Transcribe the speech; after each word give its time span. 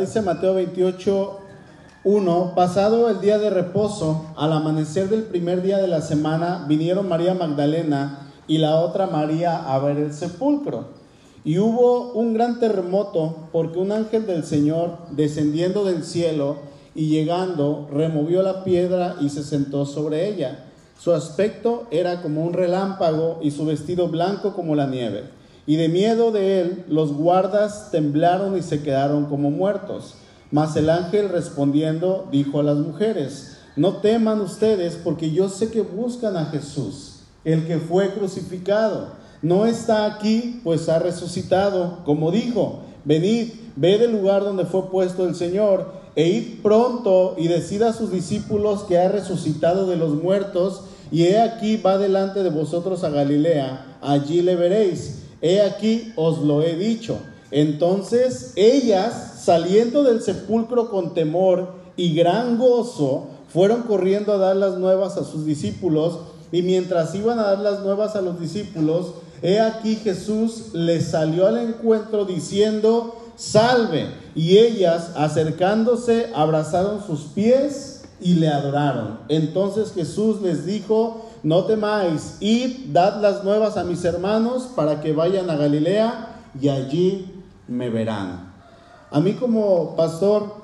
Dice 0.00 0.22
Mateo 0.22 0.54
28, 0.54 1.38
1. 2.04 2.52
Pasado 2.54 3.10
el 3.10 3.20
día 3.20 3.38
de 3.38 3.50
reposo, 3.50 4.32
al 4.34 4.54
amanecer 4.54 5.10
del 5.10 5.24
primer 5.24 5.60
día 5.60 5.76
de 5.76 5.88
la 5.88 6.00
semana, 6.00 6.64
vinieron 6.66 7.06
María 7.06 7.34
Magdalena 7.34 8.30
y 8.48 8.56
la 8.56 8.76
otra 8.76 9.08
María 9.08 9.58
a 9.58 9.78
ver 9.78 9.98
el 9.98 10.14
sepulcro. 10.14 10.86
Y 11.44 11.58
hubo 11.58 12.12
un 12.12 12.32
gran 12.32 12.58
terremoto 12.58 13.48
porque 13.52 13.78
un 13.78 13.92
ángel 13.92 14.26
del 14.26 14.44
Señor, 14.44 14.96
descendiendo 15.10 15.84
del 15.84 16.02
cielo 16.02 16.56
y 16.94 17.10
llegando, 17.10 17.86
removió 17.92 18.42
la 18.42 18.64
piedra 18.64 19.16
y 19.20 19.28
se 19.28 19.42
sentó 19.42 19.84
sobre 19.84 20.30
ella. 20.30 20.64
Su 20.98 21.12
aspecto 21.12 21.88
era 21.90 22.22
como 22.22 22.42
un 22.42 22.54
relámpago 22.54 23.38
y 23.42 23.50
su 23.50 23.66
vestido 23.66 24.08
blanco 24.08 24.54
como 24.54 24.74
la 24.74 24.86
nieve. 24.86 25.39
Y 25.70 25.76
de 25.76 25.88
miedo 25.88 26.32
de 26.32 26.60
él, 26.60 26.84
los 26.88 27.12
guardas 27.12 27.92
temblaron 27.92 28.58
y 28.58 28.62
se 28.62 28.82
quedaron 28.82 29.26
como 29.26 29.52
muertos. 29.52 30.14
Mas 30.50 30.74
el 30.74 30.90
ángel 30.90 31.28
respondiendo 31.28 32.26
dijo 32.32 32.58
a 32.58 32.64
las 32.64 32.78
mujeres, 32.78 33.56
no 33.76 33.98
teman 33.98 34.40
ustedes 34.40 34.96
porque 34.96 35.30
yo 35.30 35.48
sé 35.48 35.70
que 35.70 35.82
buscan 35.82 36.36
a 36.36 36.46
Jesús, 36.46 37.20
el 37.44 37.68
que 37.68 37.78
fue 37.78 38.12
crucificado. 38.14 39.10
No 39.42 39.64
está 39.64 40.06
aquí, 40.06 40.60
pues 40.64 40.88
ha 40.88 40.98
resucitado, 40.98 42.00
como 42.04 42.32
dijo, 42.32 42.80
venid, 43.04 43.50
ve 43.76 43.96
del 43.96 44.10
lugar 44.10 44.42
donde 44.42 44.64
fue 44.64 44.90
puesto 44.90 45.24
el 45.24 45.36
Señor, 45.36 45.92
e 46.16 46.30
id 46.30 46.62
pronto 46.64 47.36
y 47.38 47.46
decid 47.46 47.82
a 47.82 47.92
sus 47.92 48.10
discípulos 48.10 48.82
que 48.82 48.98
ha 48.98 49.08
resucitado 49.08 49.86
de 49.86 49.94
los 49.94 50.20
muertos, 50.20 50.82
y 51.12 51.26
he 51.26 51.40
aquí 51.40 51.76
va 51.76 51.96
delante 51.96 52.42
de 52.42 52.50
vosotros 52.50 53.04
a 53.04 53.10
Galilea, 53.10 53.98
allí 54.02 54.42
le 54.42 54.56
veréis. 54.56 55.19
He 55.42 55.60
aquí 55.60 56.12
os 56.16 56.38
lo 56.38 56.62
he 56.62 56.76
dicho. 56.76 57.18
Entonces 57.50 58.52
ellas, 58.56 59.42
saliendo 59.42 60.04
del 60.04 60.22
sepulcro 60.22 60.90
con 60.90 61.14
temor 61.14 61.72
y 61.96 62.14
gran 62.14 62.58
gozo, 62.58 63.28
fueron 63.48 63.82
corriendo 63.82 64.32
a 64.32 64.38
dar 64.38 64.56
las 64.56 64.78
nuevas 64.78 65.16
a 65.16 65.24
sus 65.24 65.44
discípulos, 65.44 66.18
y 66.52 66.62
mientras 66.62 67.14
iban 67.14 67.38
a 67.38 67.44
dar 67.44 67.58
las 67.60 67.80
nuevas 67.80 68.16
a 68.16 68.22
los 68.22 68.40
discípulos, 68.40 69.14
he 69.42 69.60
aquí 69.60 69.96
Jesús 69.96 70.72
les 70.72 71.08
salió 71.08 71.46
al 71.46 71.58
encuentro 71.58 72.24
diciendo, 72.24 73.16
salve. 73.36 74.06
Y 74.34 74.58
ellas, 74.58 75.12
acercándose, 75.16 76.30
abrazaron 76.34 77.04
sus 77.06 77.20
pies 77.20 78.02
y 78.20 78.34
le 78.34 78.48
adoraron. 78.48 79.20
Entonces 79.28 79.92
Jesús 79.92 80.42
les 80.42 80.66
dijo, 80.66 81.29
no 81.42 81.64
temáis, 81.64 82.36
id, 82.40 82.92
dad 82.92 83.20
las 83.20 83.44
nuevas 83.44 83.76
a 83.76 83.84
mis 83.84 84.04
hermanos 84.04 84.68
para 84.74 85.00
que 85.00 85.12
vayan 85.12 85.48
a 85.50 85.56
Galilea 85.56 86.36
y 86.60 86.68
allí 86.68 87.42
me 87.66 87.88
verán. 87.88 88.52
A 89.10 89.20
mí 89.20 89.34
como 89.34 89.96
pastor 89.96 90.54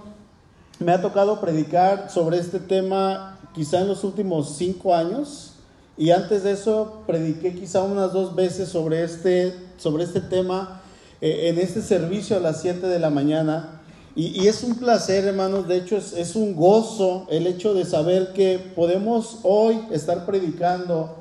me 0.79 0.93
ha 0.93 1.01
tocado 1.01 1.41
predicar 1.41 2.11
sobre 2.11 2.39
este 2.39 2.59
tema 2.59 3.39
quizá 3.55 3.81
en 3.81 3.89
los 3.89 4.05
últimos 4.05 4.57
cinco 4.57 4.95
años 4.95 5.55
y 5.97 6.11
antes 6.11 6.45
de 6.45 6.53
eso 6.53 7.03
prediqué 7.07 7.55
quizá 7.55 7.83
unas 7.83 8.13
dos 8.13 8.35
veces 8.35 8.69
sobre 8.69 9.03
este, 9.03 9.55
sobre 9.79 10.05
este 10.05 10.21
tema 10.21 10.83
eh, 11.21 11.49
en 11.49 11.59
este 11.59 11.81
servicio 11.81 12.37
a 12.37 12.41
las 12.41 12.61
7 12.61 12.87
de 12.87 12.99
la 12.99 13.09
mañana. 13.09 13.76
Y, 14.17 14.48
es 14.48 14.62
un 14.62 14.77
placer, 14.77 15.27
hermanos, 15.27 15.69
de 15.69 15.77
hecho 15.77 15.98
es, 15.98 16.14
es, 16.14 16.36
un 16.36 16.56
gozo 16.56 17.27
el 17.31 17.47
hecho 17.47 17.75
de 17.75 17.84
saber 17.84 18.33
que 18.33 18.58
podemos 18.75 19.41
hoy 19.42 19.78
estar 19.91 20.25
predicando 20.25 21.17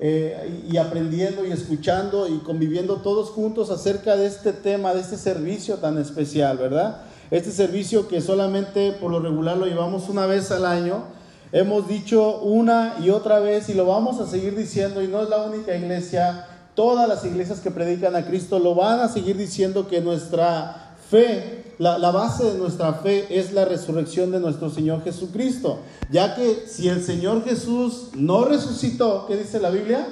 eh, 0.00 0.62
y 0.70 0.76
aprendiendo 0.76 1.44
y 1.44 1.50
escuchando 1.50 2.28
y 2.28 2.38
conviviendo 2.38 2.96
todos 2.96 3.30
juntos 3.30 3.68
acerca 3.70 4.16
de 4.16 4.26
este 4.26 4.52
tema, 4.52 4.94
de 4.94 5.00
este 5.00 5.16
servicio 5.16 5.74
tan 5.76 5.98
especial, 5.98 6.56
¿verdad? 6.56 7.02
Este 7.32 7.50
servicio 7.50 8.06
que 8.06 8.20
solamente 8.20 8.92
por 8.92 9.10
lo 9.10 9.18
regular 9.18 9.56
lo 9.56 9.66
llevamos 9.66 10.08
una 10.08 10.24
vez 10.26 10.52
al 10.52 10.64
año. 10.64 11.02
Hemos 11.50 11.88
dicho 11.88 12.40
una 12.40 12.94
y 13.02 13.10
otra 13.10 13.40
vez 13.40 13.68
y 13.68 13.74
lo 13.74 13.86
vamos 13.86 14.20
a 14.20 14.26
seguir 14.26 14.56
diciendo 14.56 15.02
y 15.02 15.08
no 15.08 15.20
es 15.20 15.28
la 15.28 15.42
única 15.42 15.76
iglesia. 15.76 16.46
Todas 16.76 17.08
las 17.08 17.24
iglesias 17.24 17.58
que 17.58 17.72
predican 17.72 18.14
a 18.14 18.24
Cristo 18.24 18.60
lo 18.60 18.76
van 18.76 19.00
a 19.00 19.08
seguir 19.08 19.36
diciendo 19.36 19.88
que 19.88 20.00
nuestra 20.00 20.87
fe 21.10 21.58
la, 21.78 22.10
base 22.10 22.44
de 22.44 22.58
nuestra 22.58 22.92
fe 22.94 23.26
es 23.38 23.52
la 23.52 23.64
resurrección 23.64 24.32
de 24.32 24.40
nuestro 24.40 24.68
Señor 24.68 25.04
Jesucristo. 25.04 25.78
Ya 26.10 26.34
que 26.34 26.64
si 26.66 26.88
el 26.88 27.04
Señor 27.04 27.44
Jesús 27.44 28.08
no 28.14 28.44
resucitó, 28.44 29.26
¿qué 29.26 29.36
dice 29.36 29.60
la 29.60 29.70
Biblia? 29.70 30.06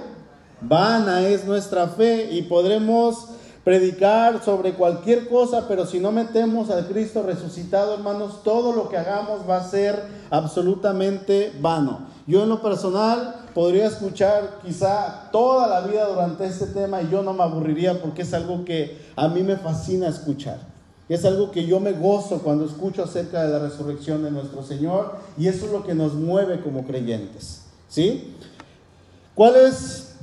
Vana 0.61 1.27
es 1.27 1.45
nuestra 1.45 1.89
fe 1.89 2.29
y 2.31 2.43
podremos 2.43 3.27
predicar 3.65 4.45
sobre 4.45 4.75
cualquier 4.75 5.29
cosa, 5.29 5.67
pero 5.67 5.87
si 5.87 5.99
no 5.99 6.13
metemos 6.13 6.71
al 6.71 6.87
Cristo 6.87 7.25
resucitado, 7.25 7.95
hermanos, 7.95 8.45
todo 8.45 8.73
lo 8.73 8.89
que 8.89 8.97
hagamos 8.97 9.41
va 9.49 9.57
a 9.57 9.69
ser 9.69 10.01
absolutamente 10.31 11.53
vano. 11.61 12.07
Yo 12.29 12.45
en 12.45 12.49
lo 12.49 12.63
personal 12.63 13.47
podría 13.55 13.87
escuchar 13.87 14.61
quizá 14.65 15.31
toda 15.33 15.67
la 15.67 15.81
vida 15.81 16.07
durante 16.07 16.47
este 16.47 16.67
tema 16.67 17.03
y 17.03 17.11
yo 17.11 17.25
no 17.25 17.33
me 17.33 17.43
aburriría 17.43 18.01
porque 18.01 18.23
es 18.23 18.33
algo 18.35 18.65
que 18.65 19.05
a 19.17 19.27
mí 19.27 19.43
me 19.43 19.57
fascina 19.57 20.07
escuchar. 20.07 20.76
Es 21.09 21.25
algo 21.25 21.53
que 21.53 21.67
yo 21.67 21.79
me 21.79 21.93
gozo 21.93 22.41
cuando 22.43 22.65
escucho 22.65 23.05
acerca 23.05 23.45
de 23.45 23.53
la 23.53 23.61
resurrección 23.61 24.25
de 24.25 24.31
nuestro 24.33 24.65
Señor 24.65 25.17
y 25.39 25.47
eso 25.47 25.67
es 25.67 25.73
lo 25.73 25.85
que 25.85 25.95
nos 25.95 26.15
mueve 26.15 26.61
como 26.61 26.85
creyentes. 26.85 27.63
¿Sí? 27.89 28.35
¿Cuál 29.35 29.55
es 29.57 30.15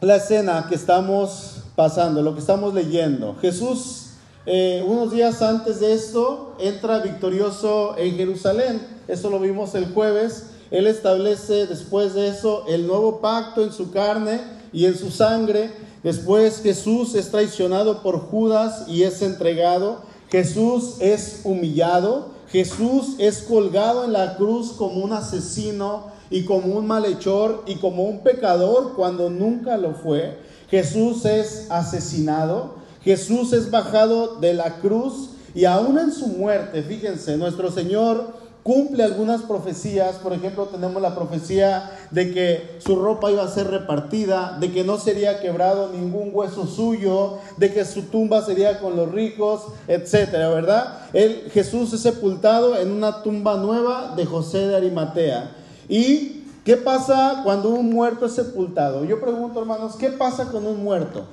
la 0.00 0.16
escena 0.16 0.66
que 0.68 0.74
estamos 0.74 1.62
pasando, 1.76 2.20
lo 2.22 2.34
que 2.34 2.40
estamos 2.40 2.74
leyendo? 2.74 3.36
Jesús, 3.40 4.06
eh, 4.44 4.84
unos 4.84 5.12
días 5.12 5.40
antes 5.40 5.78
de 5.78 5.92
esto, 5.92 6.56
entra 6.58 6.98
victorioso 6.98 7.96
en 7.96 8.16
Jerusalén. 8.16 8.84
Eso 9.06 9.30
lo 9.30 9.38
vimos 9.38 9.76
el 9.76 9.92
jueves. 9.92 10.46
Él 10.72 10.88
establece 10.88 11.66
después 11.66 12.14
de 12.14 12.28
eso 12.28 12.64
el 12.66 12.88
nuevo 12.88 13.20
pacto 13.20 13.62
en 13.62 13.72
su 13.72 13.92
carne 13.92 14.40
y 14.72 14.86
en 14.86 14.96
su 14.98 15.12
sangre 15.12 15.70
Después 16.02 16.62
Jesús 16.62 17.14
es 17.14 17.30
traicionado 17.30 18.02
por 18.02 18.18
Judas 18.18 18.88
y 18.88 19.04
es 19.04 19.22
entregado. 19.22 20.02
Jesús 20.30 20.96
es 21.00 21.42
humillado. 21.44 22.32
Jesús 22.48 23.14
es 23.18 23.42
colgado 23.42 24.04
en 24.04 24.12
la 24.12 24.36
cruz 24.36 24.72
como 24.72 25.04
un 25.04 25.12
asesino 25.12 26.08
y 26.28 26.44
como 26.44 26.74
un 26.76 26.86
malhechor 26.86 27.62
y 27.66 27.76
como 27.76 28.04
un 28.04 28.20
pecador 28.20 28.94
cuando 28.94 29.30
nunca 29.30 29.76
lo 29.76 29.94
fue. 29.94 30.38
Jesús 30.70 31.24
es 31.24 31.66
asesinado. 31.70 32.74
Jesús 33.02 33.52
es 33.52 33.70
bajado 33.70 34.36
de 34.36 34.54
la 34.54 34.76
cruz 34.76 35.30
y 35.54 35.66
aún 35.66 35.98
en 35.98 36.12
su 36.12 36.28
muerte, 36.28 36.82
fíjense, 36.82 37.36
nuestro 37.36 37.70
Señor 37.70 38.41
cumple 38.62 39.02
algunas 39.02 39.42
profecías. 39.42 40.16
Por 40.16 40.32
ejemplo, 40.32 40.66
tenemos 40.66 41.00
la 41.02 41.14
profecía 41.14 41.90
de 42.10 42.32
que 42.32 42.76
su 42.78 42.96
ropa 42.96 43.30
iba 43.30 43.42
a 43.42 43.48
ser 43.48 43.68
repartida, 43.68 44.56
de 44.60 44.72
que 44.72 44.84
no 44.84 44.98
sería 44.98 45.40
quebrado 45.40 45.90
ningún 45.90 46.30
hueso 46.32 46.66
suyo, 46.66 47.38
de 47.56 47.72
que 47.72 47.84
su 47.84 48.02
tumba 48.02 48.42
sería 48.42 48.78
con 48.80 48.96
los 48.96 49.10
ricos, 49.10 49.62
etcétera, 49.88 50.48
¿verdad? 50.50 50.98
El, 51.12 51.50
Jesús 51.50 51.92
es 51.92 52.00
sepultado 52.00 52.76
en 52.76 52.92
una 52.92 53.22
tumba 53.22 53.56
nueva 53.56 54.14
de 54.16 54.24
José 54.24 54.68
de 54.68 54.76
Arimatea. 54.76 55.50
¿Y 55.88 56.44
qué 56.64 56.76
pasa 56.76 57.40
cuando 57.44 57.70
un 57.70 57.90
muerto 57.90 58.26
es 58.26 58.32
sepultado? 58.32 59.04
Yo 59.04 59.20
pregunto, 59.20 59.60
hermanos, 59.60 59.96
¿qué 59.96 60.10
pasa 60.10 60.46
con 60.50 60.66
un 60.66 60.82
muerto? 60.82 61.26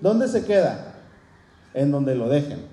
¿Dónde 0.00 0.28
se 0.28 0.44
queda? 0.44 0.94
En 1.74 1.90
donde 1.90 2.14
lo 2.14 2.28
dejen, 2.28 2.66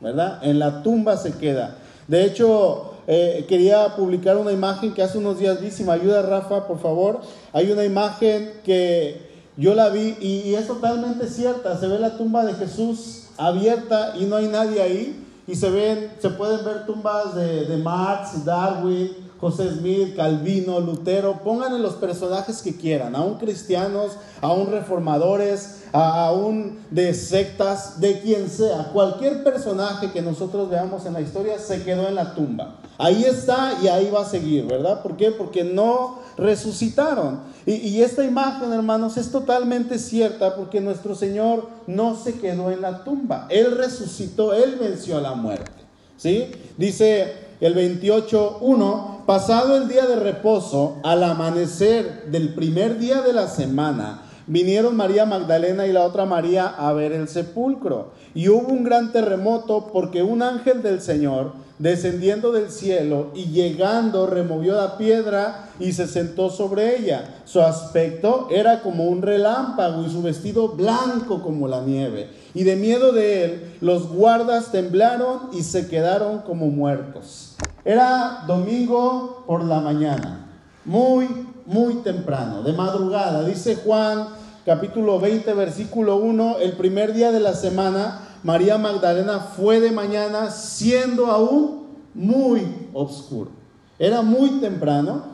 ¿verdad? 0.00 0.38
En 0.42 0.58
la 0.58 0.82
tumba 0.82 1.16
se 1.16 1.32
queda. 1.32 1.78
De 2.08 2.24
hecho, 2.24 2.92
eh, 3.06 3.44
quería 3.48 3.94
publicar 3.94 4.36
una 4.36 4.52
imagen 4.52 4.92
que 4.92 5.02
hace 5.02 5.18
unos 5.18 5.38
días 5.38 5.60
vi, 5.60 5.70
ayuda 5.90 6.22
Rafa, 6.22 6.66
por 6.66 6.80
favor. 6.80 7.20
Hay 7.52 7.70
una 7.70 7.84
imagen 7.84 8.52
que 8.64 9.26
yo 9.56 9.74
la 9.74 9.88
vi 9.88 10.16
y, 10.20 10.54
es 10.54 10.66
totalmente 10.66 11.28
cierta. 11.28 11.78
Se 11.78 11.86
ve 11.86 11.98
la 11.98 12.16
tumba 12.16 12.44
de 12.44 12.54
Jesús 12.54 13.24
abierta 13.36 14.14
y 14.18 14.24
no 14.24 14.36
hay 14.36 14.48
nadie 14.48 14.82
ahí. 14.82 15.22
Y 15.46 15.54
se 15.54 15.70
ven, 15.70 16.12
se 16.20 16.30
pueden 16.30 16.64
ver 16.64 16.86
tumbas 16.86 17.34
de, 17.36 17.76
Marx, 17.76 18.44
Darwin, 18.44 19.12
José 19.38 19.70
Smith, 19.70 20.16
Calvino, 20.16 20.80
Lutero, 20.80 21.40
pónganle 21.44 21.78
los 21.78 21.94
personajes 21.94 22.62
que 22.62 22.76
quieran, 22.76 23.14
aún 23.14 23.34
cristianos, 23.34 24.12
aún 24.40 24.72
reformadores, 24.72 25.84
aún 26.02 26.78
de 26.90 27.14
sectas, 27.14 28.00
de 28.00 28.20
quien 28.20 28.50
sea, 28.50 28.90
cualquier 28.92 29.42
personaje 29.42 30.12
que 30.12 30.22
nosotros 30.22 30.68
veamos 30.68 31.06
en 31.06 31.14
la 31.14 31.20
historia 31.20 31.58
se 31.58 31.82
quedó 31.82 32.08
en 32.08 32.14
la 32.14 32.34
tumba. 32.34 32.76
Ahí 32.98 33.24
está 33.24 33.78
y 33.82 33.88
ahí 33.88 34.10
va 34.10 34.22
a 34.22 34.28
seguir, 34.28 34.66
¿verdad? 34.66 35.02
¿Por 35.02 35.16
qué? 35.16 35.30
Porque 35.30 35.64
no 35.64 36.18
resucitaron. 36.36 37.40
Y, 37.64 37.74
y 37.74 38.02
esta 38.02 38.24
imagen, 38.24 38.72
hermanos, 38.72 39.16
es 39.16 39.30
totalmente 39.30 39.98
cierta 39.98 40.56
porque 40.56 40.80
nuestro 40.80 41.14
Señor 41.14 41.68
no 41.86 42.16
se 42.16 42.38
quedó 42.38 42.70
en 42.70 42.82
la 42.82 43.04
tumba. 43.04 43.46
Él 43.50 43.76
resucitó, 43.76 44.54
Él 44.54 44.76
venció 44.80 45.18
a 45.18 45.20
la 45.20 45.34
muerte. 45.34 45.72
¿Sí? 46.16 46.50
Dice 46.78 47.46
el 47.60 47.74
28.1, 47.74 49.24
pasado 49.24 49.76
el 49.76 49.88
día 49.88 50.06
de 50.06 50.16
reposo, 50.16 50.96
al 51.04 51.22
amanecer 51.22 52.26
del 52.30 52.54
primer 52.54 52.98
día 52.98 53.22
de 53.22 53.32
la 53.32 53.48
semana, 53.48 54.22
vinieron 54.46 54.96
María 54.96 55.26
Magdalena 55.26 55.86
y 55.86 55.92
la 55.92 56.04
otra 56.04 56.24
María 56.24 56.66
a 56.66 56.92
ver 56.92 57.12
el 57.12 57.28
sepulcro. 57.28 58.12
Y 58.34 58.48
hubo 58.48 58.68
un 58.68 58.84
gran 58.84 59.12
terremoto 59.12 59.90
porque 59.92 60.22
un 60.22 60.42
ángel 60.42 60.82
del 60.82 61.00
Señor, 61.00 61.52
descendiendo 61.78 62.52
del 62.52 62.70
cielo 62.70 63.32
y 63.34 63.46
llegando, 63.46 64.26
removió 64.26 64.74
la 64.74 64.96
piedra 64.96 65.70
y 65.78 65.92
se 65.92 66.06
sentó 66.06 66.50
sobre 66.50 66.98
ella. 66.98 67.42
Su 67.44 67.60
aspecto 67.60 68.48
era 68.50 68.82
como 68.82 69.04
un 69.04 69.22
relámpago 69.22 70.04
y 70.04 70.10
su 70.10 70.22
vestido 70.22 70.68
blanco 70.68 71.42
como 71.42 71.68
la 71.68 71.82
nieve. 71.82 72.28
Y 72.54 72.64
de 72.64 72.76
miedo 72.76 73.12
de 73.12 73.44
él, 73.44 73.76
los 73.80 74.08
guardas 74.08 74.72
temblaron 74.72 75.50
y 75.52 75.62
se 75.62 75.88
quedaron 75.88 76.38
como 76.40 76.66
muertos. 76.66 77.56
Era 77.84 78.44
domingo 78.46 79.44
por 79.46 79.62
la 79.62 79.80
mañana, 79.80 80.48
muy, 80.84 81.28
muy 81.66 81.94
temprano, 81.96 82.62
de 82.62 82.72
madrugada. 82.72 83.44
Dice 83.44 83.76
Juan 83.76 84.28
capítulo 84.64 85.20
20, 85.20 85.52
versículo 85.54 86.16
1, 86.16 86.58
el 86.60 86.72
primer 86.72 87.12
día 87.12 87.30
de 87.30 87.40
la 87.40 87.54
semana, 87.54 88.20
María 88.42 88.78
Magdalena 88.78 89.40
fue 89.40 89.80
de 89.80 89.90
mañana 89.90 90.50
siendo 90.50 91.26
aún 91.26 91.86
muy 92.14 92.88
oscuro. 92.92 93.50
Era 93.98 94.22
muy 94.22 94.60
temprano, 94.60 95.24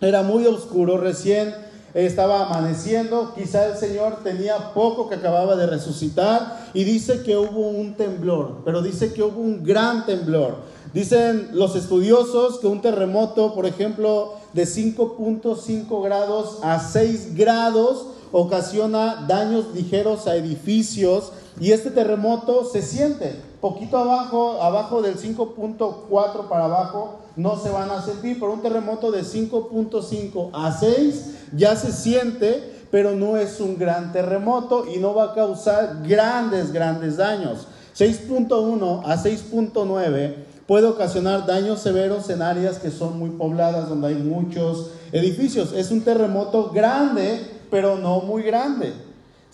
era 0.00 0.22
muy 0.22 0.46
oscuro, 0.46 0.98
recién 0.98 1.54
estaba 1.94 2.46
amaneciendo, 2.46 3.32
quizá 3.34 3.66
el 3.66 3.76
Señor 3.76 4.22
tenía 4.22 4.74
poco 4.74 5.08
que 5.08 5.14
acababa 5.14 5.56
de 5.56 5.66
resucitar 5.66 6.66
y 6.74 6.84
dice 6.84 7.22
que 7.22 7.36
hubo 7.38 7.68
un 7.68 7.94
temblor, 7.94 8.62
pero 8.64 8.82
dice 8.82 9.14
que 9.14 9.22
hubo 9.22 9.40
un 9.40 9.64
gran 9.64 10.04
temblor. 10.04 10.56
Dicen 10.92 11.50
los 11.52 11.76
estudiosos 11.76 12.58
que 12.58 12.66
un 12.66 12.80
terremoto, 12.80 13.54
por 13.54 13.66
ejemplo, 13.66 14.34
de 14.52 14.64
5.5 14.64 16.02
grados 16.02 16.58
a 16.62 16.80
6 16.80 17.34
grados, 17.36 18.06
ocasiona 18.32 19.24
daños 19.28 19.74
ligeros 19.74 20.26
a 20.26 20.36
edificios 20.36 21.32
y 21.60 21.72
este 21.72 21.90
terremoto 21.90 22.64
se 22.64 22.82
siente 22.82 23.36
poquito 23.66 23.98
abajo, 23.98 24.62
abajo 24.62 25.02
del 25.02 25.16
5.4 25.16 26.48
para 26.48 26.66
abajo, 26.66 27.18
no 27.34 27.58
se 27.58 27.68
van 27.68 27.90
a 27.90 28.00
sentir, 28.00 28.38
pero 28.38 28.52
un 28.52 28.62
terremoto 28.62 29.10
de 29.10 29.22
5.5 29.22 30.50
a 30.52 30.70
6 30.70 31.34
ya 31.56 31.74
se 31.74 31.90
siente, 31.90 32.86
pero 32.92 33.16
no 33.16 33.36
es 33.36 33.60
un 33.60 33.76
gran 33.76 34.12
terremoto 34.12 34.86
y 34.86 34.98
no 34.98 35.14
va 35.14 35.24
a 35.24 35.34
causar 35.34 36.02
grandes, 36.06 36.72
grandes 36.72 37.16
daños. 37.16 37.66
6.1 37.98 39.02
a 39.04 39.16
6.9 39.16 40.34
puede 40.66 40.86
ocasionar 40.86 41.46
daños 41.46 41.80
severos 41.80 42.28
en 42.30 42.42
áreas 42.42 42.78
que 42.78 42.90
son 42.90 43.18
muy 43.18 43.30
pobladas, 43.30 43.88
donde 43.88 44.08
hay 44.08 44.14
muchos 44.14 44.90
edificios. 45.12 45.72
Es 45.72 45.90
un 45.90 46.02
terremoto 46.02 46.70
grande, 46.70 47.40
pero 47.70 47.96
no 47.96 48.20
muy 48.20 48.42
grande. 48.42 48.92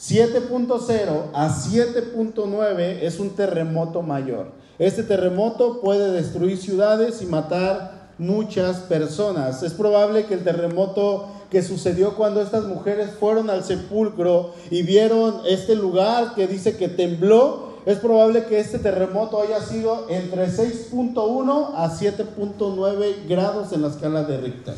7.0 0.00 1.30
a 1.34 1.48
7.9 1.48 2.98
es 3.02 3.20
un 3.20 3.30
terremoto 3.30 4.02
mayor. 4.02 4.52
Este 4.78 5.02
terremoto 5.02 5.80
puede 5.80 6.10
destruir 6.12 6.58
ciudades 6.58 7.22
y 7.22 7.26
matar 7.26 8.10
muchas 8.18 8.78
personas. 8.78 9.62
Es 9.62 9.74
probable 9.74 10.26
que 10.26 10.34
el 10.34 10.44
terremoto 10.44 11.28
que 11.50 11.62
sucedió 11.62 12.16
cuando 12.16 12.40
estas 12.40 12.64
mujeres 12.64 13.10
fueron 13.10 13.50
al 13.50 13.62
sepulcro 13.62 14.54
y 14.70 14.82
vieron 14.82 15.42
este 15.46 15.76
lugar 15.76 16.34
que 16.34 16.46
dice 16.46 16.76
que 16.76 16.88
tembló, 16.88 17.71
es 17.84 17.98
probable 17.98 18.44
que 18.44 18.60
este 18.60 18.78
terremoto 18.78 19.40
haya 19.40 19.60
sido 19.60 20.06
entre 20.08 20.48
6.1 20.48 21.70
a 21.74 21.90
7.9 21.90 23.28
grados 23.28 23.72
en 23.72 23.82
la 23.82 23.88
escala 23.88 24.22
de 24.22 24.38
Richter. 24.38 24.74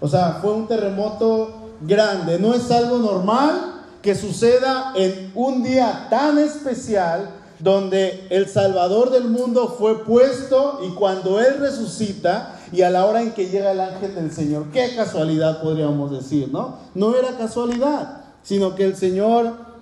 O 0.00 0.08
sea, 0.08 0.38
fue 0.40 0.52
un 0.52 0.66
terremoto 0.66 1.50
grande. 1.82 2.38
No 2.38 2.54
es 2.54 2.70
algo 2.70 2.98
normal 2.98 3.82
que 4.02 4.14
suceda 4.14 4.92
en 4.96 5.32
un 5.34 5.62
día 5.62 6.08
tan 6.10 6.38
especial 6.38 7.30
donde 7.58 8.26
el 8.30 8.48
Salvador 8.48 9.10
del 9.10 9.24
mundo 9.24 9.74
fue 9.78 10.04
puesto 10.04 10.80
y 10.84 10.94
cuando 10.94 11.40
Él 11.40 11.58
resucita 11.58 12.56
y 12.72 12.82
a 12.82 12.90
la 12.90 13.06
hora 13.06 13.22
en 13.22 13.32
que 13.32 13.48
llega 13.48 13.72
el 13.72 13.80
ángel 13.80 14.14
del 14.14 14.32
Señor. 14.32 14.66
Qué 14.72 14.94
casualidad 14.96 15.62
podríamos 15.62 16.10
decir, 16.10 16.50
¿no? 16.52 16.78
No 16.94 17.16
era 17.16 17.36
casualidad, 17.38 18.22
sino 18.42 18.74
que 18.74 18.84
el 18.84 18.96
Señor 18.96 19.73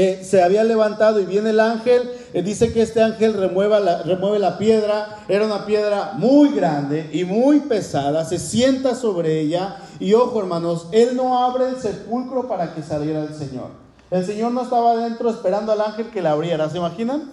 eh, 0.00 0.22
se 0.22 0.44
había 0.44 0.62
levantado 0.62 1.18
y 1.18 1.24
viene 1.24 1.50
el 1.50 1.58
ángel, 1.58 2.08
eh, 2.32 2.40
dice 2.40 2.72
que 2.72 2.82
este 2.82 3.02
ángel 3.02 3.34
remueve 3.34 3.80
la, 3.80 4.04
remueve 4.04 4.38
la 4.38 4.56
piedra, 4.56 5.18
era 5.26 5.44
una 5.44 5.66
piedra 5.66 6.12
muy 6.14 6.50
grande 6.50 7.10
y 7.12 7.24
muy 7.24 7.58
pesada, 7.58 8.24
se 8.24 8.38
sienta 8.38 8.94
sobre 8.94 9.40
ella 9.40 9.78
y 9.98 10.14
ojo 10.14 10.38
hermanos, 10.38 10.86
él 10.92 11.16
no 11.16 11.42
abre 11.42 11.70
el 11.70 11.80
sepulcro 11.80 12.46
para 12.46 12.76
que 12.76 12.82
saliera 12.84 13.24
el 13.24 13.34
Señor. 13.34 13.70
El 14.12 14.24
Señor 14.24 14.52
no 14.52 14.62
estaba 14.62 14.92
adentro 14.92 15.30
esperando 15.30 15.72
al 15.72 15.80
ángel 15.80 16.10
que 16.10 16.22
la 16.22 16.30
abriera, 16.30 16.70
¿se 16.70 16.78
imaginan? 16.78 17.32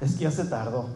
Es 0.00 0.16
que 0.16 0.24
ya 0.24 0.32
se 0.32 0.46
tardó. 0.46 0.86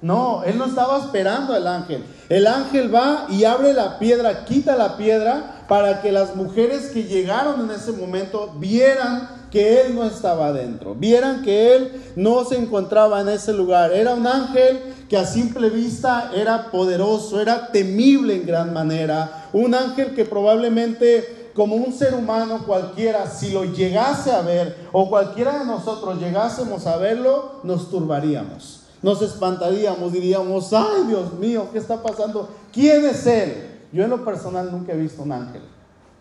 No, 0.00 0.44
él 0.44 0.58
no 0.58 0.66
estaba 0.66 0.98
esperando 0.98 1.54
al 1.54 1.66
ángel. 1.66 2.06
El 2.28 2.46
ángel 2.46 2.94
va 2.94 3.26
y 3.28 3.42
abre 3.42 3.72
la 3.72 3.98
piedra, 3.98 4.44
quita 4.44 4.76
la 4.76 4.96
piedra 4.96 5.64
para 5.66 6.02
que 6.02 6.12
las 6.12 6.36
mujeres 6.36 6.90
que 6.90 7.02
llegaron 7.02 7.60
en 7.62 7.72
ese 7.72 7.90
momento 7.90 8.54
vieran 8.58 9.39
que 9.50 9.80
él 9.80 9.94
no 9.94 10.04
estaba 10.04 10.48
adentro, 10.48 10.94
vieran 10.94 11.42
que 11.42 11.74
él 11.74 12.02
no 12.16 12.44
se 12.44 12.56
encontraba 12.56 13.20
en 13.20 13.28
ese 13.28 13.52
lugar. 13.52 13.92
Era 13.92 14.14
un 14.14 14.26
ángel 14.26 14.80
que 15.08 15.16
a 15.16 15.26
simple 15.26 15.70
vista 15.70 16.30
era 16.34 16.70
poderoso, 16.70 17.40
era 17.40 17.72
temible 17.72 18.36
en 18.36 18.46
gran 18.46 18.72
manera, 18.72 19.48
un 19.52 19.74
ángel 19.74 20.14
que 20.14 20.24
probablemente 20.24 21.50
como 21.54 21.74
un 21.74 21.92
ser 21.92 22.14
humano 22.14 22.64
cualquiera, 22.64 23.26
si 23.26 23.50
lo 23.50 23.64
llegase 23.64 24.30
a 24.30 24.40
ver 24.40 24.88
o 24.92 25.08
cualquiera 25.08 25.58
de 25.58 25.64
nosotros 25.64 26.20
llegásemos 26.20 26.86
a 26.86 26.96
verlo, 26.96 27.60
nos 27.64 27.90
turbaríamos 27.90 28.80
nos 29.02 29.22
espantaríamos, 29.22 30.12
diríamos, 30.12 30.72
ay 30.72 31.06
Dios 31.08 31.32
mío, 31.34 31.68
¿qué 31.72 31.78
está 31.78 32.02
pasando? 32.02 32.48
¿Quién 32.72 33.04
es 33.06 33.26
Él? 33.26 33.70
Yo 33.92 34.04
en 34.04 34.10
lo 34.10 34.24
personal 34.24 34.70
nunca 34.70 34.92
he 34.92 34.96
visto 34.96 35.22
un 35.22 35.32
ángel, 35.32 35.62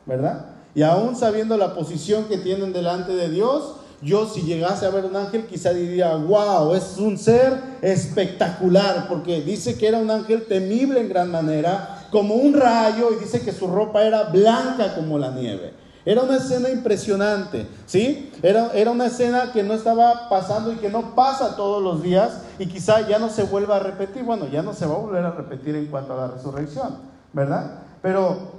¿verdad? 0.05 0.45
Y 0.79 0.83
aún 0.83 1.17
sabiendo 1.17 1.57
la 1.57 1.73
posición 1.73 2.23
que 2.29 2.37
tienen 2.37 2.71
delante 2.71 3.13
de 3.13 3.27
Dios, 3.29 3.73
yo 4.01 4.25
si 4.29 4.43
llegase 4.43 4.85
a 4.85 4.89
ver 4.89 5.03
un 5.03 5.17
ángel 5.17 5.45
quizá 5.45 5.73
diría, 5.73 6.15
wow, 6.15 6.73
es 6.73 6.95
un 6.97 7.17
ser 7.17 7.51
espectacular, 7.81 9.09
porque 9.09 9.41
dice 9.41 9.77
que 9.77 9.89
era 9.89 9.97
un 9.97 10.09
ángel 10.09 10.45
temible 10.47 11.01
en 11.01 11.09
gran 11.09 11.31
manera, 11.31 12.07
como 12.11 12.35
un 12.35 12.53
rayo, 12.53 13.09
y 13.11 13.21
dice 13.21 13.41
que 13.41 13.51
su 13.51 13.67
ropa 13.67 14.05
era 14.05 14.29
blanca 14.29 14.95
como 14.95 15.19
la 15.19 15.31
nieve. 15.31 15.73
Era 16.05 16.21
una 16.21 16.37
escena 16.37 16.69
impresionante, 16.69 17.67
¿sí? 17.85 18.31
Era, 18.41 18.71
era 18.73 18.91
una 18.91 19.07
escena 19.07 19.51
que 19.51 19.63
no 19.63 19.73
estaba 19.73 20.29
pasando 20.29 20.71
y 20.71 20.77
que 20.77 20.87
no 20.87 21.13
pasa 21.13 21.57
todos 21.57 21.83
los 21.83 22.01
días 22.01 22.37
y 22.57 22.67
quizá 22.67 23.05
ya 23.05 23.19
no 23.19 23.29
se 23.29 23.43
vuelva 23.43 23.75
a 23.75 23.79
repetir. 23.79 24.23
Bueno, 24.23 24.47
ya 24.47 24.61
no 24.61 24.71
se 24.73 24.85
va 24.85 24.95
a 24.95 24.99
volver 24.99 25.25
a 25.25 25.31
repetir 25.31 25.75
en 25.75 25.87
cuanto 25.87 26.13
a 26.13 26.25
la 26.25 26.27
resurrección, 26.27 26.99
¿verdad? 27.33 27.81
Pero 28.01 28.58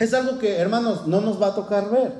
es 0.00 0.12
algo 0.12 0.38
que, 0.38 0.56
hermanos, 0.56 1.06
no 1.06 1.20
nos 1.20 1.40
va 1.40 1.48
a 1.48 1.54
tocar 1.54 1.88
ver. 1.90 2.12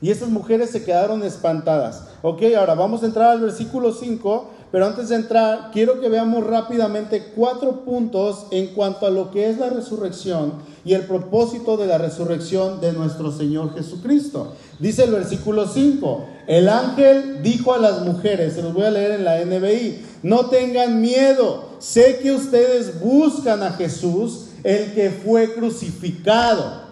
Y 0.00 0.10
esas 0.10 0.30
mujeres 0.30 0.70
se 0.70 0.84
quedaron 0.84 1.22
espantadas. 1.22 2.04
Ok, 2.22 2.42
ahora 2.56 2.74
vamos 2.74 3.02
a 3.02 3.06
entrar 3.06 3.30
al 3.30 3.40
versículo 3.40 3.92
5 3.92 4.50
pero 4.74 4.86
antes 4.86 5.08
de 5.08 5.14
entrar, 5.14 5.70
quiero 5.72 6.00
que 6.00 6.08
veamos 6.08 6.44
rápidamente 6.44 7.30
cuatro 7.36 7.84
puntos 7.84 8.46
en 8.50 8.74
cuanto 8.74 9.06
a 9.06 9.10
lo 9.10 9.30
que 9.30 9.48
es 9.48 9.56
la 9.56 9.70
resurrección 9.70 10.54
y 10.84 10.94
el 10.94 11.02
propósito 11.02 11.76
de 11.76 11.86
la 11.86 11.96
resurrección 11.96 12.80
de 12.80 12.92
nuestro 12.92 13.30
Señor 13.30 13.72
Jesucristo. 13.72 14.54
Dice 14.80 15.04
el 15.04 15.12
versículo 15.12 15.68
5, 15.68 16.26
el 16.48 16.68
ángel 16.68 17.40
dijo 17.40 17.72
a 17.72 17.78
las 17.78 18.00
mujeres, 18.00 18.54
se 18.54 18.62
los 18.62 18.74
voy 18.74 18.82
a 18.82 18.90
leer 18.90 19.12
en 19.12 19.24
la 19.24 19.44
NBI, 19.44 20.04
no 20.24 20.46
tengan 20.46 21.00
miedo, 21.00 21.66
sé 21.78 22.18
que 22.20 22.32
ustedes 22.32 22.98
buscan 22.98 23.62
a 23.62 23.74
Jesús, 23.74 24.46
el 24.64 24.92
que 24.92 25.10
fue 25.10 25.54
crucificado. 25.54 26.83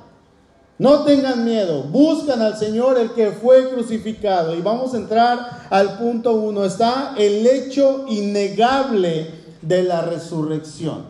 No 0.82 1.04
tengan 1.04 1.44
miedo, 1.44 1.84
buscan 1.84 2.42
al 2.42 2.58
Señor 2.58 2.98
el 2.98 3.12
que 3.12 3.30
fue 3.30 3.70
crucificado. 3.70 4.56
Y 4.56 4.62
vamos 4.62 4.94
a 4.94 4.96
entrar 4.96 5.68
al 5.70 5.96
punto 5.96 6.32
uno. 6.32 6.64
Está 6.64 7.14
el 7.16 7.46
hecho 7.46 8.04
innegable 8.08 9.30
de 9.60 9.84
la 9.84 10.00
resurrección. 10.00 11.04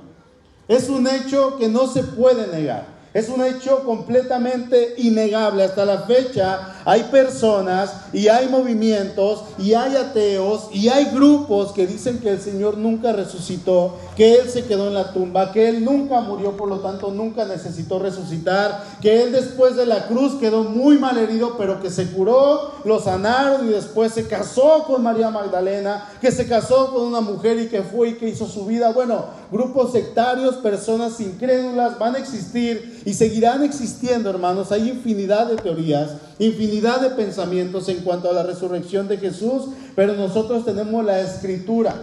Es 0.68 0.90
un 0.90 1.06
hecho 1.06 1.56
que 1.56 1.70
no 1.70 1.86
se 1.86 2.02
puede 2.02 2.48
negar. 2.48 2.84
Es 3.14 3.30
un 3.30 3.42
hecho 3.42 3.82
completamente 3.84 4.92
innegable. 4.98 5.64
Hasta 5.64 5.86
la 5.86 6.00
fecha 6.00 6.81
hay 6.84 7.04
personas 7.04 7.92
y 8.12 8.28
hay 8.28 8.48
movimientos 8.48 9.44
y 9.58 9.74
hay 9.74 9.96
ateos 9.96 10.68
y 10.72 10.88
hay 10.88 11.06
grupos 11.06 11.72
que 11.72 11.86
dicen 11.86 12.18
que 12.18 12.30
el 12.30 12.40
Señor 12.40 12.76
nunca 12.78 13.12
resucitó, 13.12 13.96
que 14.16 14.34
Él 14.34 14.48
se 14.50 14.64
quedó 14.64 14.88
en 14.88 14.94
la 14.94 15.12
tumba, 15.12 15.52
que 15.52 15.68
Él 15.68 15.84
nunca 15.84 16.20
murió, 16.20 16.56
por 16.56 16.68
lo 16.68 16.80
tanto 16.80 17.10
nunca 17.10 17.44
necesitó 17.44 17.98
resucitar, 17.98 18.84
que 19.00 19.22
Él 19.22 19.32
después 19.32 19.76
de 19.76 19.86
la 19.86 20.06
cruz 20.06 20.34
quedó 20.34 20.64
muy 20.64 20.98
mal 20.98 21.18
herido, 21.18 21.56
pero 21.56 21.80
que 21.80 21.90
se 21.90 22.10
curó, 22.10 22.72
lo 22.84 23.00
sanaron 23.00 23.68
y 23.68 23.72
después 23.72 24.12
se 24.12 24.26
casó 24.26 24.84
con 24.86 25.02
María 25.02 25.30
Magdalena, 25.30 26.08
que 26.20 26.30
se 26.30 26.46
casó 26.46 26.92
con 26.92 27.02
una 27.02 27.20
mujer 27.20 27.58
y 27.58 27.68
que 27.68 27.82
fue 27.82 28.10
y 28.10 28.14
que 28.14 28.28
hizo 28.28 28.46
su 28.46 28.66
vida. 28.66 28.92
Bueno, 28.92 29.26
grupos 29.50 29.92
sectarios, 29.92 30.56
personas 30.56 31.20
incrédulas 31.20 31.98
van 31.98 32.16
a 32.16 32.18
existir 32.18 33.02
y 33.04 33.14
seguirán 33.14 33.62
existiendo, 33.62 34.30
hermanos. 34.30 34.72
Hay 34.72 34.88
infinidad 34.88 35.46
de 35.46 35.56
teorías, 35.56 36.10
infinidad 36.46 37.00
de 37.00 37.10
pensamientos 37.10 37.88
en 37.88 37.98
cuanto 38.00 38.30
a 38.30 38.32
la 38.32 38.42
resurrección 38.42 39.08
de 39.08 39.18
Jesús, 39.18 39.68
pero 39.94 40.14
nosotros 40.14 40.64
tenemos 40.64 41.04
la 41.04 41.20
escritura. 41.20 41.94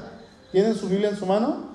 ¿Tienen 0.51 0.75
su 0.75 0.87
Biblia 0.87 1.09
en 1.09 1.17
su 1.17 1.25
mano? 1.25 1.68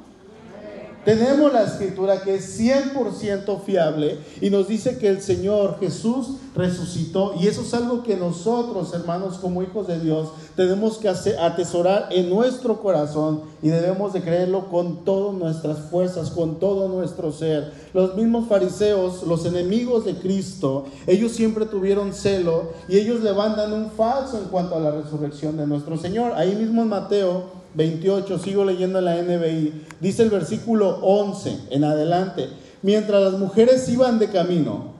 Tenemos 1.04 1.52
la 1.52 1.64
escritura 1.64 2.22
que 2.22 2.36
es 2.36 2.58
100% 2.58 3.60
fiable 3.62 4.18
y 4.40 4.48
nos 4.48 4.68
dice 4.68 4.96
que 4.96 5.08
el 5.08 5.20
Señor 5.20 5.78
Jesús 5.78 6.36
resucitó. 6.54 7.34
Y 7.38 7.46
eso 7.46 7.60
es 7.60 7.74
algo 7.74 8.02
que 8.02 8.16
nosotros, 8.16 8.94
hermanos, 8.94 9.36
como 9.36 9.62
hijos 9.62 9.86
de 9.86 10.00
Dios, 10.00 10.30
tenemos 10.56 10.96
que 10.96 11.08
atesorar 11.08 12.08
en 12.10 12.30
nuestro 12.30 12.80
corazón 12.80 13.42
y 13.62 13.68
debemos 13.68 14.14
de 14.14 14.22
creerlo 14.22 14.70
con 14.70 15.04
todas 15.04 15.36
nuestras 15.36 15.78
fuerzas, 15.90 16.30
con 16.30 16.58
todo 16.58 16.88
nuestro 16.88 17.32
ser. 17.32 17.72
Los 17.92 18.16
mismos 18.16 18.48
fariseos, 18.48 19.24
los 19.24 19.44
enemigos 19.44 20.06
de 20.06 20.14
Cristo, 20.14 20.86
ellos 21.06 21.32
siempre 21.32 21.66
tuvieron 21.66 22.14
celo 22.14 22.72
y 22.88 22.96
ellos 22.96 23.20
levantan 23.22 23.72
un 23.72 23.90
falso 23.90 24.38
en 24.38 24.44
cuanto 24.44 24.76
a 24.76 24.80
la 24.80 24.90
resurrección 24.90 25.56
de 25.58 25.66
nuestro 25.66 25.98
Señor. 25.98 26.32
Ahí 26.34 26.54
mismo 26.54 26.82
en 26.82 26.88
Mateo 26.88 27.63
28, 27.74 28.38
sigo 28.38 28.64
leyendo 28.64 28.98
en 28.98 29.04
la 29.04 29.20
NBI, 29.20 29.86
dice 30.00 30.22
el 30.22 30.30
versículo 30.30 30.98
11 31.02 31.68
en 31.70 31.84
adelante, 31.84 32.48
mientras 32.82 33.22
las 33.22 33.34
mujeres 33.34 33.88
iban 33.88 34.18
de 34.18 34.30
camino, 34.30 34.94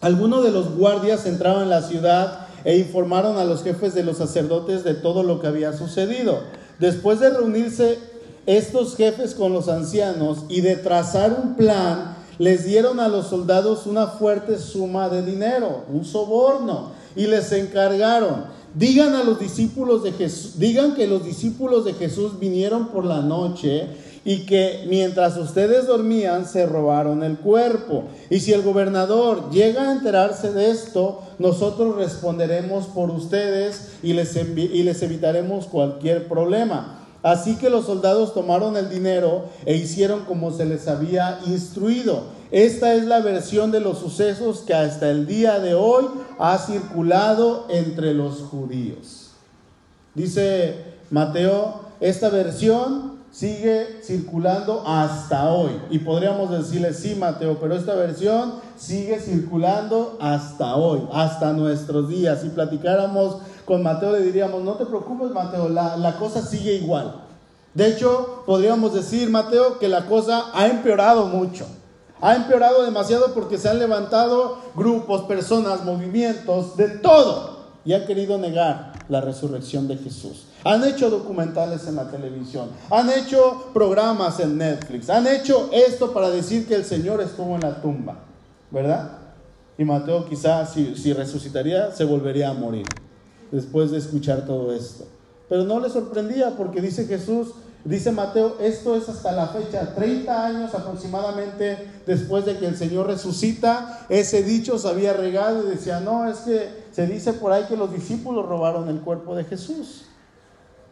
algunos 0.00 0.44
de 0.44 0.52
los 0.52 0.76
guardias 0.76 1.26
entraron 1.26 1.62
en 1.62 1.70
la 1.70 1.82
ciudad 1.82 2.46
e 2.64 2.76
informaron 2.78 3.36
a 3.36 3.44
los 3.44 3.64
jefes 3.64 3.94
de 3.94 4.04
los 4.04 4.18
sacerdotes 4.18 4.84
de 4.84 4.94
todo 4.94 5.22
lo 5.22 5.40
que 5.40 5.48
había 5.48 5.72
sucedido. 5.72 6.40
Después 6.78 7.18
de 7.18 7.30
reunirse 7.30 7.98
estos 8.46 8.96
jefes 8.96 9.34
con 9.34 9.52
los 9.52 9.68
ancianos 9.68 10.44
y 10.48 10.60
de 10.60 10.76
trazar 10.76 11.32
un 11.32 11.56
plan, 11.56 12.16
les 12.38 12.64
dieron 12.64 13.00
a 13.00 13.08
los 13.08 13.26
soldados 13.26 13.86
una 13.86 14.06
fuerte 14.06 14.58
suma 14.58 15.08
de 15.08 15.22
dinero, 15.22 15.84
un 15.92 16.04
soborno, 16.04 16.92
y 17.16 17.26
les 17.26 17.50
encargaron 17.50 18.44
Digan 18.74 19.14
a 19.14 19.24
los 19.24 19.40
discípulos 19.40 20.02
de 20.02 20.12
Jesús, 20.12 20.58
digan 20.58 20.94
que 20.94 21.06
los 21.06 21.24
discípulos 21.24 21.84
de 21.84 21.94
Jesús 21.94 22.38
vinieron 22.38 22.88
por 22.88 23.04
la 23.04 23.22
noche 23.22 23.88
y 24.24 24.44
que 24.44 24.84
mientras 24.88 25.38
ustedes 25.38 25.86
dormían 25.86 26.46
se 26.46 26.66
robaron 26.66 27.22
el 27.22 27.38
cuerpo. 27.38 28.04
Y 28.28 28.40
si 28.40 28.52
el 28.52 28.62
gobernador 28.62 29.50
llega 29.50 29.88
a 29.88 29.92
enterarse 29.92 30.52
de 30.52 30.70
esto, 30.70 31.22
nosotros 31.38 31.96
responderemos 31.96 32.86
por 32.86 33.10
ustedes 33.10 33.92
y 34.02 34.12
les, 34.12 34.36
y 34.36 34.82
les 34.82 35.02
evitaremos 35.02 35.66
cualquier 35.66 36.28
problema. 36.28 37.06
Así 37.22 37.56
que 37.56 37.70
los 37.70 37.86
soldados 37.86 38.34
tomaron 38.34 38.76
el 38.76 38.90
dinero 38.90 39.46
e 39.64 39.76
hicieron 39.76 40.24
como 40.24 40.52
se 40.52 40.66
les 40.66 40.86
había 40.88 41.40
instruido. 41.46 42.37
Esta 42.50 42.94
es 42.94 43.04
la 43.04 43.20
versión 43.20 43.70
de 43.70 43.80
los 43.80 43.98
sucesos 43.98 44.60
que 44.60 44.72
hasta 44.72 45.10
el 45.10 45.26
día 45.26 45.58
de 45.58 45.74
hoy 45.74 46.06
ha 46.38 46.56
circulado 46.58 47.66
entre 47.68 48.14
los 48.14 48.40
judíos. 48.40 49.32
Dice 50.14 50.84
Mateo, 51.10 51.80
esta 52.00 52.30
versión 52.30 53.18
sigue 53.30 54.00
circulando 54.02 54.82
hasta 54.86 55.52
hoy. 55.52 55.72
Y 55.90 55.98
podríamos 55.98 56.50
decirle, 56.50 56.94
sí, 56.94 57.14
Mateo, 57.14 57.58
pero 57.60 57.76
esta 57.76 57.94
versión 57.94 58.54
sigue 58.76 59.20
circulando 59.20 60.16
hasta 60.18 60.74
hoy, 60.76 61.02
hasta 61.12 61.52
nuestros 61.52 62.08
días. 62.08 62.40
Si 62.40 62.48
platicáramos 62.48 63.38
con 63.66 63.82
Mateo, 63.82 64.12
le 64.12 64.22
diríamos, 64.22 64.62
no 64.62 64.72
te 64.72 64.86
preocupes, 64.86 65.30
Mateo, 65.30 65.68
la, 65.68 65.98
la 65.98 66.16
cosa 66.16 66.40
sigue 66.40 66.76
igual. 66.76 67.14
De 67.74 67.88
hecho, 67.88 68.42
podríamos 68.46 68.94
decir, 68.94 69.28
Mateo, 69.28 69.78
que 69.78 69.88
la 69.88 70.06
cosa 70.06 70.46
ha 70.54 70.66
empeorado 70.66 71.26
mucho. 71.26 71.66
Ha 72.20 72.34
empeorado 72.34 72.84
demasiado 72.84 73.32
porque 73.34 73.58
se 73.58 73.68
han 73.68 73.78
levantado 73.78 74.58
grupos, 74.74 75.22
personas, 75.22 75.84
movimientos, 75.84 76.76
de 76.76 76.88
todo. 76.88 77.58
Y 77.84 77.92
han 77.92 78.06
querido 78.06 78.38
negar 78.38 78.92
la 79.08 79.20
resurrección 79.20 79.88
de 79.88 79.96
Jesús. 79.96 80.44
Han 80.64 80.84
hecho 80.84 81.10
documentales 81.10 81.86
en 81.86 81.96
la 81.96 82.10
televisión. 82.10 82.70
Han 82.90 83.10
hecho 83.10 83.70
programas 83.72 84.40
en 84.40 84.58
Netflix. 84.58 85.08
Han 85.08 85.26
hecho 85.26 85.70
esto 85.72 86.12
para 86.12 86.28
decir 86.30 86.66
que 86.66 86.74
el 86.74 86.84
Señor 86.84 87.20
estuvo 87.20 87.54
en 87.54 87.62
la 87.62 87.80
tumba. 87.80 88.18
¿Verdad? 88.70 89.12
Y 89.78 89.84
Mateo 89.84 90.26
quizás 90.26 90.72
si, 90.72 90.96
si 90.96 91.12
resucitaría 91.12 91.92
se 91.92 92.04
volvería 92.04 92.50
a 92.50 92.54
morir 92.54 92.86
después 93.50 93.90
de 93.90 93.98
escuchar 93.98 94.44
todo 94.44 94.74
esto. 94.74 95.06
Pero 95.48 95.64
no 95.64 95.80
le 95.80 95.88
sorprendía 95.88 96.56
porque 96.56 96.80
dice 96.80 97.06
Jesús, 97.06 97.48
Dice 97.88 98.12
Mateo, 98.12 98.56
esto 98.60 98.96
es 98.96 99.08
hasta 99.08 99.32
la 99.32 99.46
fecha, 99.46 99.94
30 99.94 100.46
años 100.46 100.74
aproximadamente 100.74 102.02
después 102.06 102.44
de 102.44 102.58
que 102.58 102.66
el 102.66 102.76
Señor 102.76 103.06
resucita, 103.06 104.04
ese 104.10 104.42
dicho 104.42 104.78
se 104.78 104.88
había 104.88 105.14
regado 105.14 105.66
y 105.66 105.70
decía, 105.70 105.98
no, 106.00 106.28
es 106.28 106.40
que 106.40 106.68
se 106.92 107.06
dice 107.06 107.32
por 107.32 107.50
ahí 107.50 107.64
que 107.64 107.78
los 107.78 107.90
discípulos 107.90 108.46
robaron 108.46 108.90
el 108.90 109.00
cuerpo 109.00 109.34
de 109.34 109.44
Jesús. 109.44 110.04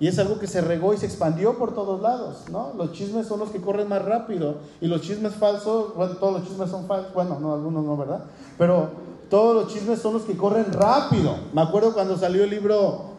Y 0.01 0.09
es 0.09 0.19
algo 0.19 0.39
que 0.39 0.47
se 0.47 0.63
regó 0.63 0.95
y 0.95 0.97
se 0.97 1.05
expandió 1.05 1.59
por 1.59 1.75
todos 1.75 2.01
lados, 2.01 2.45
¿no? 2.51 2.73
Los 2.79 2.93
chismes 2.93 3.27
son 3.27 3.41
los 3.41 3.51
que 3.51 3.61
corren 3.61 3.89
más 3.89 4.03
rápido 4.03 4.57
y 4.81 4.87
los 4.87 5.03
chismes 5.03 5.35
falsos, 5.35 5.95
bueno, 5.95 6.17
todos 6.17 6.41
los 6.41 6.49
chismes 6.49 6.71
son 6.71 6.87
falsos, 6.87 7.13
bueno, 7.13 7.39
no, 7.39 7.53
algunos 7.53 7.85
no, 7.85 7.95
¿verdad? 7.99 8.25
Pero 8.57 8.89
todos 9.29 9.55
los 9.55 9.71
chismes 9.71 10.01
son 10.01 10.15
los 10.15 10.23
que 10.23 10.35
corren 10.35 10.73
rápido. 10.73 11.37
Me 11.53 11.61
acuerdo 11.61 11.93
cuando 11.93 12.17
salió 12.17 12.43
el 12.45 12.49
libro 12.49 13.17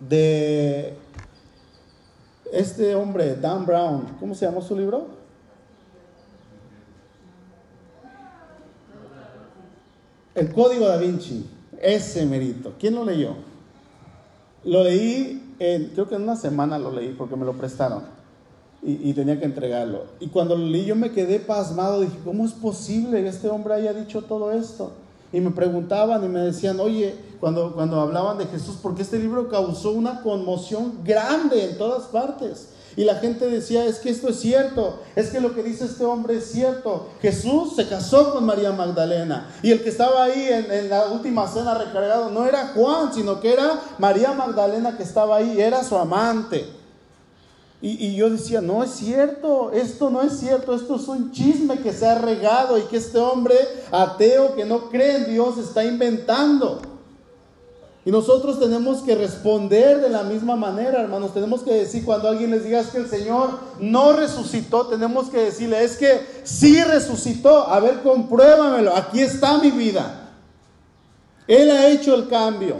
de 0.00 0.98
este 2.52 2.94
hombre, 2.94 3.36
Dan 3.36 3.66
Brown, 3.66 4.16
¿cómo 4.18 4.34
se 4.34 4.46
llamó 4.46 4.62
su 4.62 4.76
libro? 4.76 5.06
El 10.34 10.52
Código 10.52 10.86
da 10.86 10.96
Vinci, 10.96 11.44
ese 11.80 12.24
merito. 12.24 12.74
¿Quién 12.78 12.94
lo 12.94 13.04
leyó? 13.04 13.34
Lo 14.64 14.84
leí, 14.84 15.54
en, 15.58 15.88
creo 15.88 16.08
que 16.08 16.14
en 16.14 16.22
una 16.22 16.36
semana 16.36 16.78
lo 16.78 16.92
leí 16.92 17.14
porque 17.16 17.36
me 17.36 17.44
lo 17.44 17.54
prestaron 17.54 18.04
y, 18.82 19.10
y, 19.10 19.12
tenía 19.12 19.38
que 19.38 19.44
entregarlo. 19.44 20.04
Y 20.20 20.28
cuando 20.28 20.56
lo 20.56 20.66
leí 20.66 20.84
yo 20.84 20.96
me 20.96 21.10
quedé 21.10 21.40
pasmado, 21.40 22.00
dije, 22.00 22.18
¿cómo 22.24 22.44
es 22.44 22.52
posible 22.52 23.22
que 23.22 23.28
este 23.28 23.48
hombre 23.48 23.74
haya 23.74 23.92
dicho 23.92 24.22
todo 24.22 24.52
esto? 24.52 24.92
Y 25.32 25.40
me 25.40 25.50
preguntaban 25.50 26.24
y 26.24 26.28
me 26.28 26.40
decían, 26.40 26.80
oye, 26.80 27.14
cuando, 27.38 27.72
cuando 27.72 28.00
hablaban 28.00 28.38
de 28.38 28.46
Jesús, 28.46 28.76
porque 28.82 29.02
este 29.02 29.18
libro 29.18 29.48
causó 29.48 29.92
una 29.92 30.22
conmoción 30.22 31.00
grande 31.04 31.64
en 31.64 31.78
todas 31.78 32.04
partes. 32.08 32.68
Y 32.96 33.04
la 33.04 33.14
gente 33.14 33.48
decía, 33.48 33.84
es 33.84 34.00
que 34.00 34.10
esto 34.10 34.28
es 34.28 34.40
cierto, 34.40 34.98
es 35.14 35.30
que 35.30 35.40
lo 35.40 35.54
que 35.54 35.62
dice 35.62 35.84
este 35.84 36.04
hombre 36.04 36.38
es 36.38 36.50
cierto. 36.50 37.06
Jesús 37.22 37.76
se 37.76 37.88
casó 37.88 38.32
con 38.32 38.44
María 38.44 38.72
Magdalena 38.72 39.48
y 39.62 39.70
el 39.70 39.82
que 39.82 39.90
estaba 39.90 40.24
ahí 40.24 40.48
en, 40.50 40.70
en, 40.72 40.90
la 40.90 41.06
última 41.06 41.46
cena 41.46 41.74
recargado 41.74 42.30
no 42.30 42.44
era 42.46 42.72
Juan, 42.74 43.14
sino 43.14 43.40
que 43.40 43.52
era 43.52 43.80
María 43.98 44.32
Magdalena 44.32 44.96
que 44.96 45.04
estaba 45.04 45.36
ahí, 45.36 45.60
era 45.60 45.84
su 45.84 45.96
amante. 45.96 46.79
Y, 47.82 48.14
yo 48.14 48.28
decía, 48.28 48.60
no 48.60 48.84
es 48.84 48.90
cierto, 48.90 49.72
esto 49.72 50.10
no 50.10 50.20
es 50.20 50.38
cierto, 50.38 50.74
esto 50.74 50.96
es 50.96 51.08
un 51.08 51.32
chisme 51.32 51.78
que 51.78 51.94
se 51.94 52.06
ha 52.06 52.14
regado 52.18 52.76
y 52.76 52.82
que 52.82 52.98
este 52.98 53.16
hombre 53.16 53.56
ateo 53.90 54.54
que 54.54 54.66
no 54.66 54.90
cree 54.90 55.16
en 55.16 55.32
Dios 55.32 55.56
está 55.56 55.82
inventando. 55.82 56.82
Y 58.04 58.10
nosotros 58.10 58.58
tenemos 58.58 59.00
que 59.02 59.14
responder 59.14 60.02
de 60.02 60.10
la 60.10 60.24
misma 60.24 60.56
manera, 60.56 61.00
hermanos. 61.00 61.32
Tenemos 61.32 61.62
que 61.62 61.72
decir 61.72 62.04
cuando 62.04 62.28
alguien 62.28 62.50
les 62.50 62.64
diga 62.64 62.84
que 62.84 62.98
el 62.98 63.08
Señor 63.08 63.58
no 63.78 64.12
resucitó, 64.12 64.86
tenemos 64.86 65.30
que 65.30 65.38
decirle, 65.38 65.82
es 65.82 65.96
que 65.96 66.20
sí 66.44 66.82
resucitó. 66.82 67.68
A 67.68 67.80
ver, 67.80 68.02
compruébamelo. 68.02 68.94
Aquí 68.94 69.20
está 69.20 69.58
mi 69.58 69.70
vida. 69.70 70.32
Él 71.46 71.70
ha 71.70 71.88
hecho 71.88 72.14
el 72.14 72.28
cambio. 72.28 72.76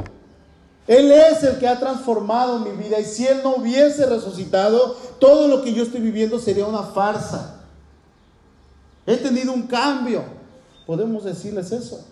Él 0.87 1.13
es 1.13 1.43
el 1.45 1.59
que 1.59 1.69
ha 1.69 1.79
transformado 1.79 2.59
mi 2.59 2.71
vida 2.71 2.99
y 2.99 3.05
si 3.05 3.27
Él 3.27 3.41
no 3.43 3.57
hubiese 3.57 4.07
resucitado, 4.07 4.97
todo 5.19 5.47
lo 5.49 5.63
que 5.63 5.73
yo 5.73 5.83
estoy 5.83 6.01
viviendo 6.01 6.39
sería 6.39 6.67
una 6.67 6.83
farsa. 6.83 7.61
He 9.07 9.17
tenido 9.17 9.53
un 9.53 9.63
cambio. 9.63 10.25
Podemos 10.87 11.25
decirles 11.25 11.71
eso. 11.73 12.05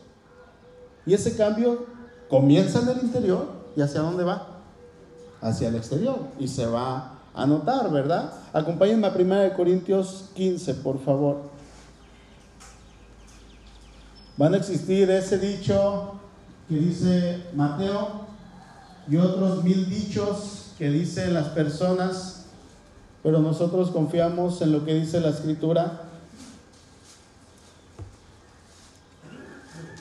Y 1.07 1.15
ese 1.15 1.37
cambio 1.37 1.87
comienza 2.29 2.81
en 2.81 2.89
el 2.91 2.99
interior 2.99 3.49
y 3.75 3.81
hacia 3.81 4.01
dónde 4.01 4.25
va? 4.25 4.47
Hacia 5.41 5.69
el 5.69 5.77
exterior. 5.77 6.19
Y 6.39 6.49
se 6.49 6.67
va 6.67 7.19
a 7.35 7.47
notar, 7.47 7.91
¿verdad? 7.91 8.33
Acompáñenme 8.53 9.07
a 9.07 9.11
1 9.11 9.55
Corintios 9.57 10.31
15, 10.35 10.75
por 10.75 11.03
favor. 11.03 11.51
Van 14.37 14.55
a 14.55 14.59
existir 14.59 15.11
ese 15.11 15.39
dicho 15.39 16.13
que 16.69 16.77
dice 16.77 17.43
Mateo 17.55 18.28
y 19.11 19.17
otros 19.17 19.65
mil 19.65 19.88
dichos 19.88 20.73
que 20.79 20.91
dicen 20.91 21.35
las 21.35 21.49
personas, 21.49 22.45
pero 23.23 23.41
nosotros 23.41 23.91
confiamos 23.91 24.61
en 24.62 24.73
lo 24.73 24.85
que 24.85 24.95
dice 24.95 25.21
la 25.21 25.31
escritura. 25.31 26.03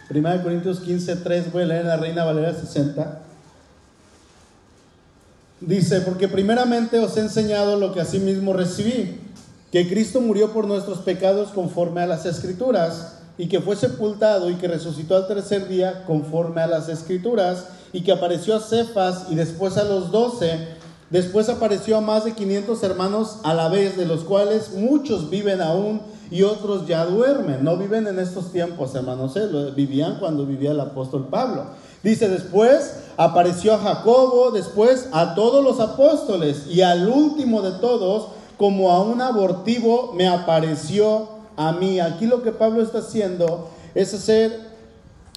1 0.09 0.43
Corintios 0.43 0.79
15, 0.79 1.17
3, 1.17 1.51
voy 1.51 1.63
a 1.63 1.65
leer 1.65 1.85
la 1.85 1.97
Reina 1.97 2.23
Valera 2.23 2.53
60. 2.53 3.21
Dice, 5.59 6.01
porque 6.01 6.27
primeramente 6.27 6.99
os 6.99 7.17
he 7.17 7.21
enseñado 7.21 7.77
lo 7.77 7.93
que 7.93 8.01
asimismo 8.01 8.53
recibí, 8.53 9.19
que 9.71 9.89
Cristo 9.89 10.21
murió 10.21 10.53
por 10.53 10.67
nuestros 10.67 10.99
pecados 10.99 11.49
conforme 11.49 12.01
a 12.01 12.07
las 12.07 12.25
escrituras, 12.25 13.17
y 13.37 13.47
que 13.47 13.61
fue 13.61 13.75
sepultado 13.75 14.49
y 14.49 14.55
que 14.55 14.67
resucitó 14.67 15.15
al 15.15 15.27
tercer 15.27 15.67
día 15.67 16.05
conforme 16.05 16.61
a 16.61 16.67
las 16.67 16.89
escrituras, 16.89 17.65
y 17.97 18.01
que 18.01 18.11
apareció 18.11 18.55
a 18.55 18.59
Cefas 18.59 19.25
y 19.31 19.33
después 19.33 19.75
a 19.75 19.83
los 19.83 20.11
doce, 20.11 20.67
después 21.09 21.49
apareció 21.49 21.97
a 21.97 22.01
más 22.01 22.25
de 22.25 22.33
500 22.33 22.83
hermanos 22.83 23.39
a 23.43 23.55
la 23.55 23.69
vez, 23.69 23.97
de 23.97 24.05
los 24.05 24.19
cuales 24.23 24.71
muchos 24.75 25.31
viven 25.31 25.63
aún 25.63 26.01
y 26.29 26.43
otros 26.43 26.85
ya 26.85 27.07
duermen. 27.07 27.63
No 27.63 27.75
viven 27.75 28.05
en 28.05 28.19
estos 28.19 28.51
tiempos, 28.51 28.93
hermanos, 28.93 29.35
¿eh? 29.35 29.47
vivían 29.75 30.19
cuando 30.19 30.45
vivía 30.45 30.69
el 30.69 30.79
apóstol 30.79 31.25
Pablo. 31.31 31.71
Dice 32.03 32.29
después, 32.29 32.97
apareció 33.17 33.73
a 33.73 33.79
Jacobo, 33.79 34.51
después 34.51 35.09
a 35.11 35.33
todos 35.33 35.63
los 35.63 35.79
apóstoles 35.79 36.67
y 36.67 36.81
al 36.81 37.09
último 37.09 37.63
de 37.63 37.79
todos, 37.79 38.27
como 38.59 38.91
a 38.91 39.01
un 39.01 39.23
abortivo, 39.23 40.13
me 40.13 40.27
apareció 40.27 41.29
a 41.55 41.71
mí. 41.71 41.99
Aquí 41.99 42.27
lo 42.27 42.43
que 42.43 42.51
Pablo 42.51 42.83
está 42.83 42.99
haciendo 42.99 43.69
es 43.95 44.13
hacer 44.13 44.66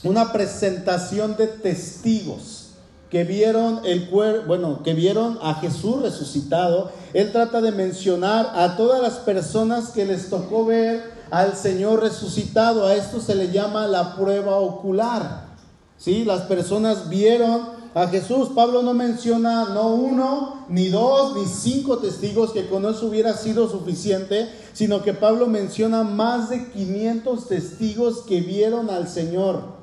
una 0.03 0.33
presentación 0.33 1.37
de 1.37 1.47
testigos 1.47 2.69
que 3.11 3.25
vieron 3.25 3.81
el 3.85 4.09
cuerpo, 4.09 4.47
bueno, 4.47 4.83
que 4.83 4.95
vieron 4.95 5.39
a 5.43 5.55
Jesús 5.55 6.01
resucitado. 6.01 6.93
Él 7.13 7.33
trata 7.33 7.61
de 7.61 7.73
mencionar 7.73 8.53
a 8.55 8.77
todas 8.77 9.03
las 9.03 9.15
personas 9.15 9.91
que 9.91 10.05
les 10.05 10.31
tocó 10.31 10.65
ver 10.65 11.11
al 11.31 11.57
Señor 11.57 12.01
resucitado. 12.01 12.87
A 12.87 12.95
esto 12.95 13.21
se 13.21 13.35
le 13.35 13.51
llama 13.51 13.89
la 13.89 14.15
prueba 14.15 14.57
ocular. 14.57 15.51
¿Sí? 15.99 16.25
Las 16.25 16.43
personas 16.43 17.09
vieron 17.09 17.81
a 17.95 18.07
Jesús. 18.07 18.51
Pablo 18.55 18.83
no 18.83 18.95
menciona 18.95 19.67
no 19.67 19.89
uno, 19.95 20.65
ni 20.69 20.89
dos, 20.89 21.35
ni 21.37 21.47
cinco 21.47 21.99
testigos, 21.99 22.53
que 22.53 22.69
con 22.69 22.87
eso 22.87 23.07
hubiera 23.07 23.37
sido 23.37 23.69
suficiente, 23.69 24.49
sino 24.73 25.03
que 25.03 25.15
Pablo 25.15 25.47
menciona 25.47 26.05
más 26.05 26.49
de 26.49 26.71
500 26.71 27.49
testigos 27.49 28.21
que 28.21 28.41
vieron 28.41 28.89
al 28.89 29.09
Señor, 29.09 29.80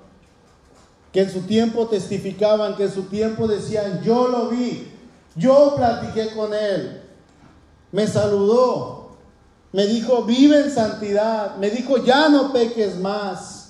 que 1.11 1.21
en 1.21 1.31
su 1.31 1.41
tiempo 1.41 1.87
testificaban, 1.87 2.75
que 2.75 2.83
en 2.83 2.91
su 2.91 3.03
tiempo 3.03 3.47
decían, 3.47 4.01
yo 4.03 4.27
lo 4.27 4.49
vi, 4.49 4.91
yo 5.35 5.73
platiqué 5.75 6.33
con 6.35 6.53
él, 6.53 7.01
me 7.91 8.07
saludó, 8.07 9.17
me 9.71 9.85
dijo, 9.85 10.23
vive 10.23 10.59
en 10.61 10.71
santidad, 10.71 11.57
me 11.57 11.69
dijo, 11.69 12.03
ya 12.03 12.29
no 12.29 12.51
peques 12.53 12.97
más. 12.97 13.63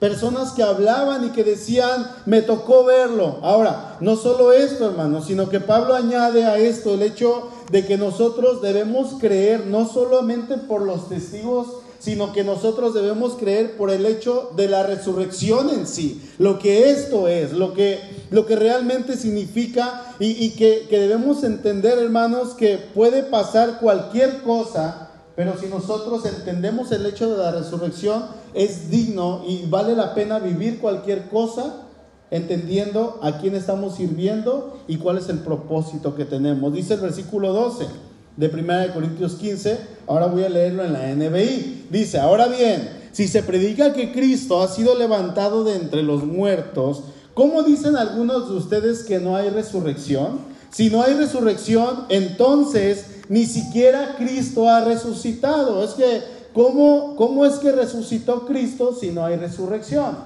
Personas 0.00 0.50
que 0.50 0.64
hablaban 0.64 1.24
y 1.26 1.30
que 1.30 1.44
decían, 1.44 2.10
me 2.26 2.42
tocó 2.42 2.84
verlo. 2.84 3.38
Ahora, 3.42 3.98
no 4.00 4.16
solo 4.16 4.52
esto, 4.52 4.86
hermano, 4.86 5.22
sino 5.22 5.48
que 5.48 5.60
Pablo 5.60 5.94
añade 5.94 6.44
a 6.44 6.58
esto 6.58 6.94
el 6.94 7.02
hecho 7.02 7.50
de 7.70 7.86
que 7.86 7.96
nosotros 7.96 8.60
debemos 8.62 9.14
creer 9.20 9.66
no 9.66 9.88
solamente 9.88 10.58
por 10.58 10.82
los 10.82 11.08
testigos, 11.08 11.68
sino 12.02 12.32
que 12.32 12.42
nosotros 12.42 12.94
debemos 12.94 13.34
creer 13.34 13.76
por 13.76 13.88
el 13.88 14.06
hecho 14.06 14.50
de 14.56 14.66
la 14.66 14.82
resurrección 14.82 15.70
en 15.70 15.86
sí, 15.86 16.20
lo 16.38 16.58
que 16.58 16.90
esto 16.90 17.28
es, 17.28 17.52
lo 17.52 17.74
que, 17.74 18.00
lo 18.30 18.44
que 18.44 18.56
realmente 18.56 19.16
significa 19.16 20.12
y, 20.18 20.50
que, 20.50 20.86
que 20.90 20.98
debemos 20.98 21.44
entender, 21.44 21.98
hermanos, 21.98 22.54
que 22.54 22.76
puede 22.92 23.22
pasar 23.22 23.78
cualquier 23.78 24.42
cosa 24.42 25.10
pero 25.34 25.56
si 25.58 25.66
nosotros 25.66 26.26
entendemos 26.26 26.92
el 26.92 27.06
hecho 27.06 27.30
de 27.30 27.38
la 27.38 27.52
resurrección, 27.52 28.26
es 28.52 28.90
digno 28.90 29.42
y 29.48 29.64
vale 29.64 29.96
la 29.96 30.14
pena 30.14 30.38
vivir 30.38 30.78
cualquier 30.78 31.30
cosa 31.30 31.86
entendiendo 32.30 33.18
a 33.22 33.38
quién 33.38 33.54
estamos 33.54 33.94
sirviendo 33.94 34.78
y 34.88 34.98
cuál 34.98 35.16
es 35.16 35.30
el 35.30 35.38
propósito 35.38 36.14
que 36.14 36.26
tenemos. 36.26 36.74
Dice 36.74 36.94
el 36.94 37.00
versículo 37.00 37.54
12 37.54 38.11
de 38.36 38.48
1 38.48 38.94
Corintios 38.94 39.34
15, 39.34 39.78
ahora 40.06 40.26
voy 40.26 40.44
a 40.44 40.48
leerlo 40.48 40.84
en 40.84 40.92
la 40.92 41.14
NBI. 41.14 41.86
Dice, 41.90 42.18
ahora 42.18 42.48
bien, 42.48 42.88
si 43.12 43.28
se 43.28 43.42
predica 43.42 43.92
que 43.92 44.12
Cristo 44.12 44.62
ha 44.62 44.68
sido 44.68 44.96
levantado 44.96 45.64
de 45.64 45.76
entre 45.76 46.02
los 46.02 46.24
muertos, 46.24 47.04
¿cómo 47.34 47.62
dicen 47.62 47.96
algunos 47.96 48.48
de 48.48 48.56
ustedes 48.56 49.02
que 49.04 49.18
no 49.18 49.36
hay 49.36 49.50
resurrección? 49.50 50.40
Si 50.70 50.88
no 50.88 51.02
hay 51.02 51.14
resurrección, 51.14 52.06
entonces 52.08 53.06
ni 53.28 53.44
siquiera 53.44 54.16
Cristo 54.16 54.68
ha 54.68 54.82
resucitado. 54.82 55.84
Es 55.84 55.90
que, 55.90 56.22
¿cómo, 56.54 57.14
cómo 57.16 57.44
es 57.44 57.54
que 57.56 57.72
resucitó 57.72 58.46
Cristo 58.46 58.96
si 58.98 59.10
no 59.10 59.24
hay 59.26 59.36
resurrección? 59.36 60.16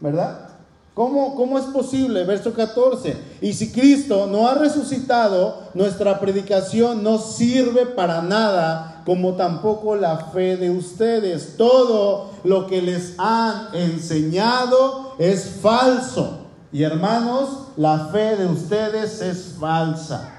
¿Verdad? 0.00 0.53
¿Cómo, 0.94 1.34
¿Cómo, 1.34 1.58
es 1.58 1.64
posible? 1.64 2.22
Verso 2.22 2.54
14. 2.54 3.16
Y 3.40 3.52
si 3.52 3.72
Cristo 3.72 4.28
no 4.28 4.46
ha 4.46 4.54
resucitado, 4.54 5.64
nuestra 5.74 6.20
predicación 6.20 7.02
no 7.02 7.18
sirve 7.18 7.84
para 7.84 8.22
nada, 8.22 9.02
como 9.04 9.34
tampoco 9.34 9.96
la 9.96 10.16
fe 10.16 10.56
de 10.56 10.70
ustedes. 10.70 11.56
Todo 11.56 12.30
lo 12.44 12.68
que 12.68 12.80
les 12.80 13.14
han 13.18 13.74
enseñado 13.74 15.16
es 15.18 15.58
falso. 15.60 16.46
Y 16.72 16.84
hermanos, 16.84 17.70
la 17.76 18.10
fe 18.12 18.36
de 18.36 18.46
ustedes 18.46 19.20
es 19.20 19.56
falsa. 19.58 20.30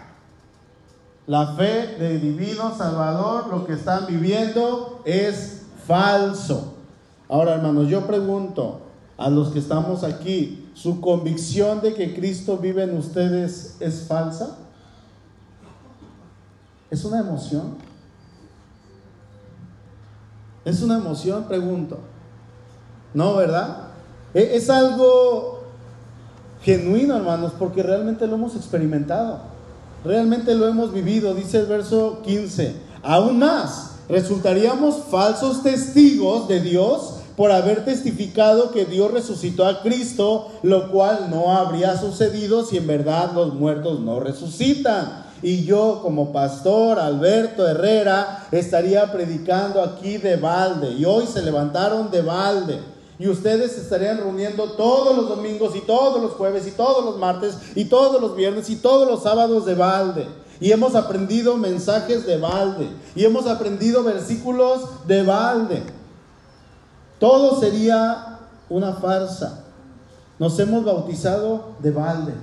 La 1.27 1.47
fe 1.55 1.97
del 1.99 2.21
divino 2.21 2.73
Salvador, 2.77 3.47
lo 3.47 3.65
que 3.65 3.73
están 3.73 4.05
viviendo 4.05 5.01
es 5.03 5.63
falso. 5.85 6.75
Ahora, 7.27 7.55
hermanos, 7.55 7.89
yo 7.89 8.07
pregunto 8.07 8.84
a 9.17 9.29
los 9.29 9.49
que 9.49 9.59
estamos 9.59 10.03
aquí, 10.03 10.69
¿su 10.73 10.99
convicción 10.99 11.81
de 11.81 11.93
que 11.93 12.13
Cristo 12.13 12.57
vive 12.57 12.83
en 12.83 12.97
ustedes 12.97 13.77
es 13.79 14.05
falsa? 14.07 14.57
¿Es 16.89 17.03
una 17.05 17.19
emoción? 17.19 17.75
¿Es 20.65 20.81
una 20.81 20.97
emoción? 20.97 21.45
Pregunto. 21.45 21.99
No, 23.13 23.35
¿verdad? 23.35 23.87
E, 24.33 24.55
es 24.55 24.69
algo 24.69 25.63
genuino, 26.61 27.15
hermanos, 27.15 27.53
porque 27.57 27.83
realmente 27.83 28.27
lo 28.27 28.35
hemos 28.35 28.55
experimentado. 28.55 29.39
Realmente 30.03 30.53
lo 30.55 30.67
hemos 30.67 30.93
vivido, 30.93 31.33
dice 31.33 31.59
el 31.59 31.67
verso 31.67 32.21
15. 32.23 32.75
Aún 33.01 33.39
más, 33.39 33.95
resultaríamos 34.09 35.03
falsos 35.09 35.63
testigos 35.63 36.47
de 36.47 36.59
Dios 36.59 37.14
por 37.35 37.51
haber 37.51 37.83
testificado 37.83 38.71
que 38.71 38.85
Dios 38.85 39.11
resucitó 39.11 39.65
a 39.67 39.81
Cristo, 39.81 40.51
lo 40.63 40.91
cual 40.91 41.27
no 41.29 41.51
habría 41.51 41.97
sucedido 41.97 42.65
si 42.65 42.77
en 42.77 42.87
verdad 42.87 43.31
los 43.33 43.53
muertos 43.53 43.99
no 43.99 44.19
resucitan. 44.19 45.25
Y 45.41 45.65
yo 45.65 45.99
como 46.01 46.31
pastor 46.31 46.97
Alberto 46.97 47.67
Herrera 47.67 48.47
estaría 48.51 49.11
predicando 49.11 49.81
aquí 49.81 50.17
de 50.17 50.37
balde. 50.37 50.93
Y 50.93 51.05
hoy 51.05 51.27
se 51.27 51.41
levantaron 51.41 52.09
de 52.09 52.21
balde. 52.21 52.79
Y 53.19 53.27
ustedes 53.27 53.77
estarían 53.77 54.17
reuniendo 54.17 54.71
todos 54.71 55.15
los 55.15 55.29
domingos 55.29 55.75
y 55.75 55.81
todos 55.81 56.21
los 56.21 56.31
jueves 56.31 56.67
y 56.67 56.71
todos 56.71 57.05
los 57.05 57.17
martes 57.17 57.55
y 57.75 57.85
todos 57.85 58.21
los 58.21 58.35
viernes 58.35 58.69
y 58.69 58.75
todos 58.77 59.07
los 59.07 59.23
sábados 59.23 59.65
de 59.65 59.75
balde. 59.75 60.27
Y 60.59 60.71
hemos 60.71 60.95
aprendido 60.95 61.57
mensajes 61.57 62.25
de 62.25 62.37
balde. 62.37 62.87
Y 63.15 63.25
hemos 63.25 63.45
aprendido 63.45 64.03
versículos 64.03 64.81
de 65.05 65.23
balde. 65.23 65.83
Todo 67.19 67.59
sería 67.59 68.39
una 68.69 68.93
farsa. 68.93 69.63
Nos 70.37 70.59
hemos 70.59 70.83
bautizado 70.83 71.75
de 71.79 71.91
balde. 71.91 72.33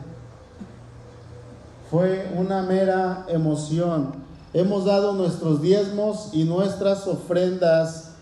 Fue 1.91 2.33
una 2.37 2.63
mera 2.63 3.27
emoción. 3.29 4.13
Hemos 4.55 4.85
dado 4.85 5.13
nuestros 5.13 5.61
diezmos 5.61 6.31
y 6.33 6.45
nuestras 6.45 7.07
ofrendas 7.07 8.13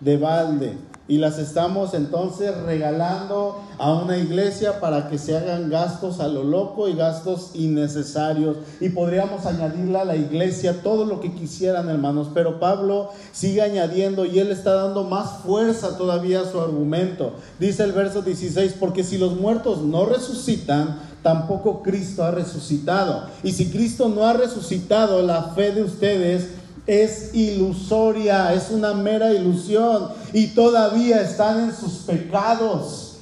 de 0.00 0.16
balde 0.16 0.78
y 1.08 1.18
las 1.18 1.38
estamos 1.38 1.94
entonces 1.94 2.56
regalando 2.62 3.60
a 3.78 3.92
una 3.94 4.18
iglesia 4.18 4.80
para 4.80 5.08
que 5.08 5.18
se 5.18 5.36
hagan 5.36 5.70
gastos 5.70 6.18
a 6.18 6.26
lo 6.26 6.42
loco 6.42 6.88
y 6.88 6.94
gastos 6.94 7.50
innecesarios. 7.54 8.56
Y 8.80 8.88
podríamos 8.88 9.46
añadirle 9.46 9.98
a 9.98 10.04
la 10.04 10.16
iglesia 10.16 10.82
todo 10.82 11.04
lo 11.04 11.20
que 11.20 11.32
quisieran, 11.32 11.88
hermanos. 11.88 12.28
Pero 12.34 12.58
Pablo 12.58 13.10
sigue 13.32 13.62
añadiendo 13.62 14.24
y 14.24 14.40
él 14.40 14.50
está 14.50 14.74
dando 14.74 15.04
más 15.04 15.42
fuerza 15.44 15.96
todavía 15.96 16.40
a 16.40 16.50
su 16.50 16.60
argumento. 16.60 17.34
Dice 17.60 17.84
el 17.84 17.92
verso 17.92 18.22
16, 18.22 18.74
porque 18.80 19.04
si 19.04 19.16
los 19.16 19.36
muertos 19.36 19.82
no 19.82 20.06
resucitan, 20.06 20.98
tampoco 21.22 21.82
Cristo 21.82 22.24
ha 22.24 22.32
resucitado. 22.32 23.26
Y 23.44 23.52
si 23.52 23.70
Cristo 23.70 24.08
no 24.08 24.26
ha 24.26 24.32
resucitado, 24.32 25.22
la 25.22 25.42
fe 25.54 25.72
de 25.72 25.82
ustedes 25.82 26.48
es 26.86 27.34
ilusoria, 27.34 28.54
es 28.54 28.70
una 28.70 28.94
mera 28.94 29.32
ilusión 29.32 30.08
y 30.32 30.48
todavía 30.48 31.20
están 31.20 31.64
en 31.64 31.74
sus 31.74 31.94
pecados. 32.04 33.16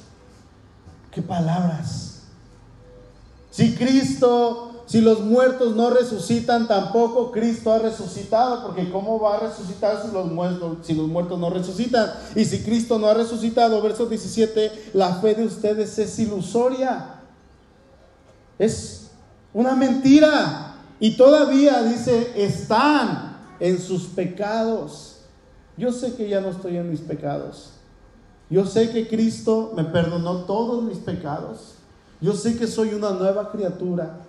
¿Qué 1.11 1.21
palabras? 1.21 2.19
Si 3.49 3.73
Cristo, 3.75 4.83
si 4.85 5.01
los 5.01 5.21
muertos 5.21 5.75
no 5.75 5.89
resucitan, 5.89 6.67
tampoco 6.67 7.31
Cristo 7.31 7.71
ha 7.71 7.79
resucitado, 7.79 8.63
porque 8.63 8.91
¿cómo 8.91 9.19
va 9.19 9.37
a 9.37 9.39
resucitar 9.39 10.01
si 10.01 10.11
los 10.13 10.29
muertos, 10.29 11.39
no 11.39 11.49
resucitan? 11.49 12.11
Y 12.35 12.45
si 12.45 12.63
Cristo 12.63 12.99
no 12.99 13.07
ha 13.07 13.13
resucitado, 13.13 13.81
verso 13.81 14.05
17, 14.05 14.91
la 14.93 15.15
fe 15.15 15.35
de 15.35 15.45
ustedes 15.45 15.97
es 15.97 16.19
ilusoria. 16.19 17.21
Es 18.59 19.07
una 19.53 19.73
mentira. 19.73 20.75
Y 20.99 21.15
todavía 21.17 21.81
dice, 21.83 22.33
están 22.35 23.34
en 23.59 23.79
sus 23.79 24.03
pecados. 24.03 25.17
Yo 25.77 25.91
sé 25.91 26.15
que 26.15 26.29
ya 26.29 26.41
no 26.41 26.49
estoy 26.49 26.77
en 26.77 26.89
mis 26.89 27.01
pecados. 27.01 27.71
Yo 28.49 28.65
sé 28.65 28.91
que 28.91 29.07
Cristo 29.07 29.73
me 29.75 29.83
perdonó 29.83 30.45
todos 30.45 30.83
mis 30.83 30.99
pecados. 30.99 31.75
Yo 32.21 32.33
sé 32.33 32.57
que 32.57 32.67
soy 32.67 32.93
una 32.93 33.11
nueva 33.11 33.51
criatura. 33.51 34.19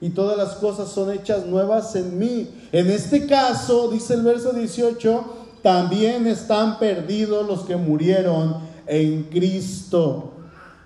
Y 0.00 0.10
todas 0.10 0.36
las 0.36 0.56
cosas 0.56 0.88
son 0.88 1.12
hechas 1.12 1.46
nuevas 1.46 1.94
en 1.94 2.18
mí. 2.18 2.50
En 2.72 2.90
este 2.90 3.26
caso, 3.26 3.88
dice 3.90 4.14
el 4.14 4.22
verso 4.22 4.52
18, 4.52 5.24
también 5.62 6.26
están 6.26 6.78
perdidos 6.78 7.46
los 7.46 7.60
que 7.62 7.76
murieron 7.76 8.58
en 8.86 9.24
Cristo. 9.24 10.32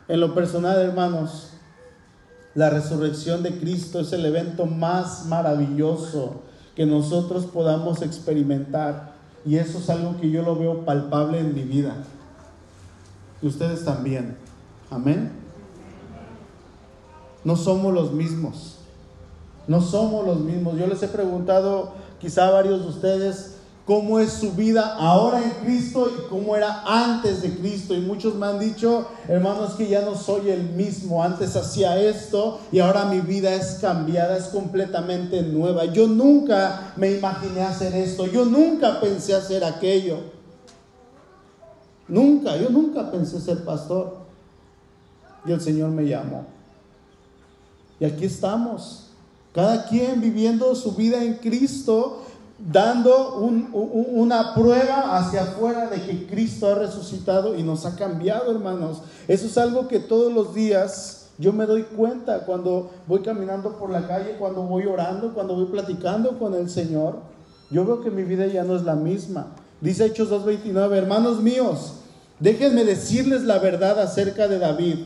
En 0.07 0.21
lo 0.21 0.35
personal, 0.35 0.79
hermanos, 0.81 1.51
la 2.55 2.71
resurrección 2.71 3.43
de 3.43 3.59
Cristo 3.59 4.01
es 4.01 4.13
el 4.13 4.25
evento 4.25 4.67
más 4.67 5.27
maravilloso 5.27 6.43
que 6.79 6.87
nosotros 6.87 7.45
podamos 7.47 8.03
experimentar. 8.03 9.15
Y 9.45 9.57
eso 9.57 9.79
es 9.79 9.91
algo 9.91 10.17
que 10.21 10.31
yo 10.31 10.43
lo 10.43 10.55
veo 10.55 10.85
palpable 10.85 11.41
en 11.41 11.53
mi 11.53 11.65
vida. 11.65 11.97
Y 13.43 13.49
ustedes 13.49 13.85
también. 13.85 14.37
Amén. 14.89 15.33
No 17.43 17.57
somos 17.57 17.93
los 17.93 18.13
mismos. 18.13 18.77
No 19.67 19.81
somos 19.81 20.25
los 20.25 20.39
mismos. 20.39 20.79
Yo 20.79 20.87
les 20.87 21.03
he 21.03 21.09
preguntado 21.09 21.95
quizá 22.21 22.47
a 22.47 22.53
varios 22.53 22.83
de 22.83 22.87
ustedes 22.87 23.57
cómo 23.89 24.21
es 24.21 24.35
su 24.35 24.53
vida 24.53 24.97
ahora 24.99 25.43
en 25.43 25.51
Cristo 25.65 26.13
y 26.15 26.29
cómo 26.29 26.55
era 26.55 26.83
antes 26.85 27.41
de 27.41 27.57
Cristo. 27.57 27.95
Y 27.95 28.01
muchos 28.01 28.35
me 28.35 28.45
han 28.45 28.59
dicho, 28.59 29.09
hermanos, 29.27 29.77
que 29.77 29.89
ya 29.89 30.03
no 30.03 30.15
soy 30.15 30.51
el 30.51 30.63
mismo. 30.63 31.25
Antes 31.25 31.57
hacía 31.57 31.99
esto 31.99 32.61
y 32.71 32.81
ahora 32.81 33.07
mi 33.07 33.21
vida 33.21 33.55
es 33.55 33.79
cambiada, 33.81 34.37
es 34.37 34.49
completamente 34.49 35.41
nueva. 35.41 35.87
Yo 35.87 36.07
nunca 36.07 36.93
me 36.97 37.13
imaginé 37.13 37.63
hacer 37.63 37.95
esto. 37.95 38.27
Yo 38.27 38.45
nunca 38.45 39.01
pensé 39.01 39.35
hacer 39.35 39.65
aquello. 39.65 40.19
Nunca, 42.09 42.59
yo 42.59 42.69
nunca 42.69 43.11
pensé 43.11 43.41
ser 43.41 43.65
pastor. 43.65 44.19
Y 45.47 45.53
el 45.53 45.63
Señor 45.63 45.93
me 45.93 46.07
llamó. 46.07 46.45
Y 47.99 48.05
aquí 48.05 48.27
estamos. 48.27 49.07
Cada 49.55 49.87
quien 49.87 50.21
viviendo 50.21 50.75
su 50.75 50.93
vida 50.93 51.25
en 51.25 51.37
Cristo 51.37 52.27
dando 52.59 53.37
una 53.37 54.53
prueba 54.55 55.17
hacia 55.17 55.43
afuera 55.43 55.87
de 55.87 56.03
que 56.03 56.27
Cristo 56.27 56.67
ha 56.67 56.75
resucitado 56.75 57.57
y 57.57 57.63
nos 57.63 57.87
ha 57.87 57.95
cambiado, 57.95 58.51
hermanos. 58.51 59.03
Eso 59.29 59.47
es 59.47 59.57
algo 59.57 59.87
que 59.87 60.01
todos 60.01 60.33
los 60.33 60.55
días 60.55 61.29
yo 61.39 61.53
me 61.53 61.67
doy 61.67 61.85
cuenta 61.85 62.41
cuando 62.41 62.91
voy 63.07 63.21
caminando 63.21 63.79
por 63.79 63.91
la 63.91 64.09
calle, 64.09 64.37
cuando 64.39 64.63
voy 64.63 64.87
orando, 64.87 65.33
cuando 65.35 65.55
voy 65.55 65.67
platicando 65.67 66.37
con 66.37 66.55
el 66.55 66.69
Señor. 66.69 67.21
Yo 67.71 67.85
veo 67.85 68.01
que 68.01 68.11
mi 68.11 68.25
vida 68.25 68.47
ya 68.47 68.65
no 68.65 68.75
es 68.75 68.83
la 68.83 68.97
misma. 68.97 69.55
Dice 69.81 70.07
Hechos 70.07 70.31
2.29, 70.31 70.97
hermanos 70.97 71.41
míos, 71.41 72.01
déjenme 72.41 72.85
decirles 72.85 73.43
la 73.43 73.61
verdad 73.61 74.01
acerca 74.01 74.49
de 74.49 74.59
David, 74.59 74.99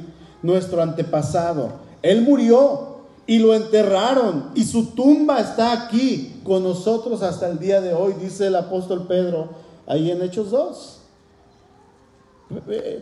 nuestro 0.42 0.82
antepasado. 0.82 1.72
Él 2.00 2.22
murió 2.22 2.91
y 3.26 3.38
lo 3.38 3.54
enterraron 3.54 4.50
y 4.54 4.64
su 4.64 4.86
tumba 4.94 5.40
está 5.40 5.72
aquí 5.72 6.40
con 6.44 6.62
nosotros 6.62 7.22
hasta 7.22 7.48
el 7.48 7.58
día 7.58 7.80
de 7.80 7.94
hoy, 7.94 8.14
dice 8.14 8.48
el 8.48 8.56
apóstol 8.56 9.06
Pedro 9.06 9.50
ahí 9.86 10.10
en 10.10 10.22
Hechos 10.22 10.50
2. 10.50 10.98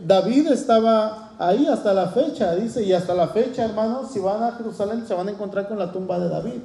David 0.05 0.47
estaba 0.47 1.33
ahí 1.37 1.67
hasta 1.67 1.93
la 1.93 2.07
fecha, 2.09 2.55
dice, 2.55 2.83
y 2.83 2.93
hasta 2.93 3.13
la 3.13 3.27
fecha, 3.29 3.65
hermanos, 3.65 4.11
si 4.11 4.19
van 4.19 4.43
a 4.43 4.53
Jerusalén 4.53 5.05
se 5.05 5.13
van 5.13 5.27
a 5.27 5.31
encontrar 5.31 5.67
con 5.67 5.77
la 5.77 5.91
tumba 5.91 6.19
de 6.19 6.29
David 6.29 6.61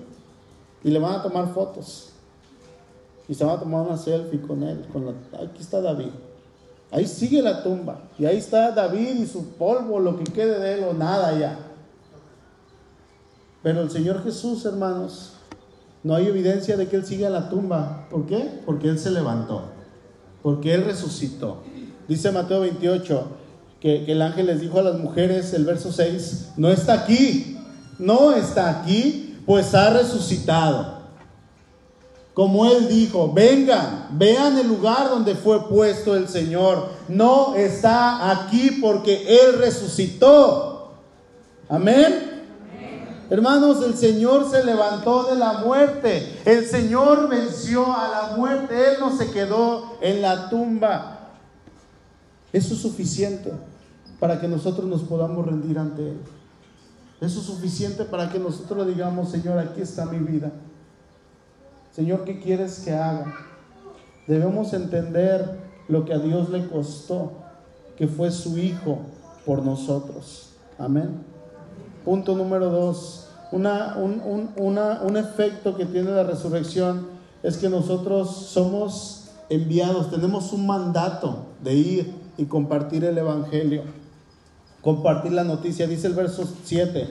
y 0.84 0.90
le 0.90 0.98
van 0.98 1.14
a 1.14 1.22
tomar 1.22 1.52
fotos 1.52 2.10
y 3.28 3.34
se 3.34 3.44
van 3.44 3.56
a 3.56 3.60
tomar 3.60 3.86
una 3.86 3.96
selfie 3.96 4.40
con 4.40 4.62
él, 4.62 4.86
con 4.92 5.08
aquí 5.08 5.60
está 5.60 5.80
David. 5.80 6.10
Ahí 6.92 7.06
sigue 7.06 7.42
la 7.42 7.64
tumba 7.64 7.98
y 8.18 8.26
ahí 8.26 8.36
está 8.36 8.70
David 8.70 9.16
y 9.16 9.26
su 9.26 9.48
polvo, 9.54 9.98
lo 9.98 10.16
que 10.16 10.24
quede 10.24 10.60
de 10.60 10.74
él 10.74 10.84
o 10.84 10.92
nada 10.92 11.36
ya. 11.36 11.58
Pero 13.66 13.82
el 13.82 13.90
Señor 13.90 14.22
Jesús, 14.22 14.64
hermanos, 14.64 15.32
no 16.04 16.14
hay 16.14 16.28
evidencia 16.28 16.76
de 16.76 16.86
que 16.86 16.94
Él 16.94 17.04
siga 17.04 17.28
la 17.28 17.48
tumba. 17.48 18.06
¿Por 18.08 18.24
qué? 18.24 18.60
Porque 18.64 18.88
Él 18.88 18.96
se 18.96 19.10
levantó. 19.10 19.64
Porque 20.40 20.72
Él 20.72 20.84
resucitó. 20.84 21.64
Dice 22.06 22.30
Mateo 22.30 22.60
28 22.60 23.26
que, 23.80 24.04
que 24.04 24.12
el 24.12 24.22
ángel 24.22 24.46
les 24.46 24.60
dijo 24.60 24.78
a 24.78 24.82
las 24.82 25.00
mujeres, 25.00 25.52
el 25.52 25.64
verso 25.64 25.90
6, 25.90 26.52
no 26.56 26.70
está 26.70 26.92
aquí, 26.92 27.58
no 27.98 28.34
está 28.34 28.70
aquí, 28.70 29.36
pues 29.44 29.74
ha 29.74 29.90
resucitado. 29.90 30.98
Como 32.34 32.66
él 32.66 32.86
dijo, 32.86 33.32
vengan, 33.32 34.10
vean 34.12 34.58
el 34.58 34.68
lugar 34.68 35.08
donde 35.08 35.34
fue 35.34 35.68
puesto 35.68 36.14
el 36.14 36.28
Señor. 36.28 36.90
No 37.08 37.56
está 37.56 38.30
aquí 38.30 38.78
porque 38.80 39.40
Él 39.40 39.58
resucitó. 39.58 40.92
Amén. 41.68 42.35
Hermanos, 43.28 43.82
el 43.82 43.94
Señor 43.94 44.48
se 44.48 44.64
levantó 44.64 45.24
de 45.24 45.36
la 45.36 45.64
muerte. 45.64 46.40
El 46.44 46.64
Señor 46.64 47.28
venció 47.28 47.92
a 47.92 48.08
la 48.08 48.36
muerte. 48.36 48.74
Él 48.74 48.96
no 49.00 49.16
se 49.16 49.30
quedó 49.30 49.98
en 50.00 50.22
la 50.22 50.48
tumba. 50.48 51.30
Eso 52.52 52.74
es 52.74 52.80
suficiente 52.80 53.52
para 54.20 54.40
que 54.40 54.48
nosotros 54.48 54.86
nos 54.86 55.02
podamos 55.02 55.44
rendir 55.44 55.78
ante 55.78 56.10
Él. 56.10 56.18
Eso 57.20 57.40
es 57.40 57.46
suficiente 57.46 58.04
para 58.04 58.30
que 58.30 58.38
nosotros 58.38 58.86
digamos, 58.86 59.30
Señor, 59.30 59.58
aquí 59.58 59.80
está 59.80 60.06
mi 60.06 60.18
vida. 60.18 60.52
Señor, 61.92 62.24
¿qué 62.24 62.40
quieres 62.40 62.80
que 62.80 62.92
haga? 62.92 63.34
Debemos 64.26 64.72
entender 64.72 65.58
lo 65.88 66.04
que 66.04 66.12
a 66.12 66.18
Dios 66.18 66.50
le 66.50 66.68
costó, 66.68 67.32
que 67.96 68.06
fue 68.06 68.30
su 68.30 68.58
Hijo 68.58 68.98
por 69.44 69.62
nosotros. 69.62 70.50
Amén. 70.78 71.35
Punto 72.06 72.36
número 72.36 72.70
dos, 72.70 73.26
una, 73.50 73.96
un, 73.96 74.50
un 74.56 75.16
efecto 75.16 75.76
que 75.76 75.86
tiene 75.86 76.12
la 76.12 76.22
resurrección 76.22 77.08
es 77.42 77.56
que 77.56 77.68
nosotros 77.68 78.30
somos 78.30 79.24
enviados, 79.48 80.08
tenemos 80.08 80.52
un 80.52 80.68
mandato 80.68 81.46
de 81.64 81.74
ir 81.74 82.14
y 82.36 82.44
compartir 82.44 83.04
el 83.04 83.18
Evangelio, 83.18 83.82
compartir 84.82 85.32
la 85.32 85.42
noticia. 85.42 85.88
Dice 85.88 86.06
el 86.06 86.14
verso 86.14 86.48
7, 86.64 87.08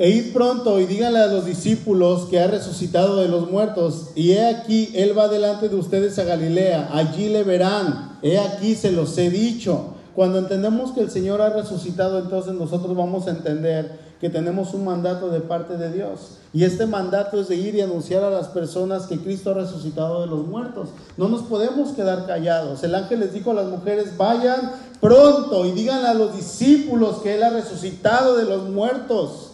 e 0.00 0.10
id 0.10 0.32
pronto 0.32 0.80
y 0.80 0.86
díganle 0.86 1.20
a 1.20 1.28
los 1.28 1.46
discípulos 1.46 2.24
que 2.24 2.40
ha 2.40 2.48
resucitado 2.48 3.18
de 3.22 3.28
los 3.28 3.48
muertos, 3.48 4.08
y 4.16 4.32
he 4.32 4.48
aquí, 4.48 4.90
Él 4.96 5.16
va 5.16 5.28
delante 5.28 5.68
de 5.68 5.76
ustedes 5.76 6.18
a 6.18 6.24
Galilea, 6.24 6.90
allí 6.92 7.28
le 7.28 7.44
verán, 7.44 8.18
he 8.20 8.36
aquí 8.36 8.74
se 8.74 8.90
los 8.90 9.16
he 9.16 9.30
dicho. 9.30 9.92
Cuando 10.16 10.38
entendemos 10.38 10.92
que 10.92 11.02
el 11.02 11.10
Señor 11.10 11.42
ha 11.42 11.50
resucitado, 11.50 12.18
entonces 12.18 12.54
nosotros 12.54 12.96
vamos 12.96 13.26
a 13.26 13.32
entender 13.32 14.00
que 14.18 14.30
tenemos 14.30 14.72
un 14.72 14.86
mandato 14.86 15.28
de 15.28 15.40
parte 15.40 15.76
de 15.76 15.92
Dios. 15.92 16.38
Y 16.54 16.64
este 16.64 16.86
mandato 16.86 17.38
es 17.38 17.48
de 17.48 17.56
ir 17.56 17.74
y 17.74 17.82
anunciar 17.82 18.24
a 18.24 18.30
las 18.30 18.48
personas 18.48 19.04
que 19.08 19.18
Cristo 19.18 19.50
ha 19.50 19.54
resucitado 19.54 20.22
de 20.22 20.26
los 20.28 20.46
muertos. 20.46 20.88
No 21.18 21.28
nos 21.28 21.42
podemos 21.42 21.90
quedar 21.90 22.24
callados. 22.24 22.82
El 22.82 22.94
ángel 22.94 23.20
les 23.20 23.34
dijo 23.34 23.50
a 23.50 23.54
las 23.54 23.66
mujeres, 23.66 24.16
vayan 24.16 24.72
pronto 25.02 25.66
y 25.66 25.72
digan 25.72 26.06
a 26.06 26.14
los 26.14 26.34
discípulos 26.34 27.18
que 27.18 27.34
Él 27.34 27.42
ha 27.42 27.50
resucitado 27.50 28.36
de 28.36 28.44
los 28.44 28.70
muertos. 28.70 29.50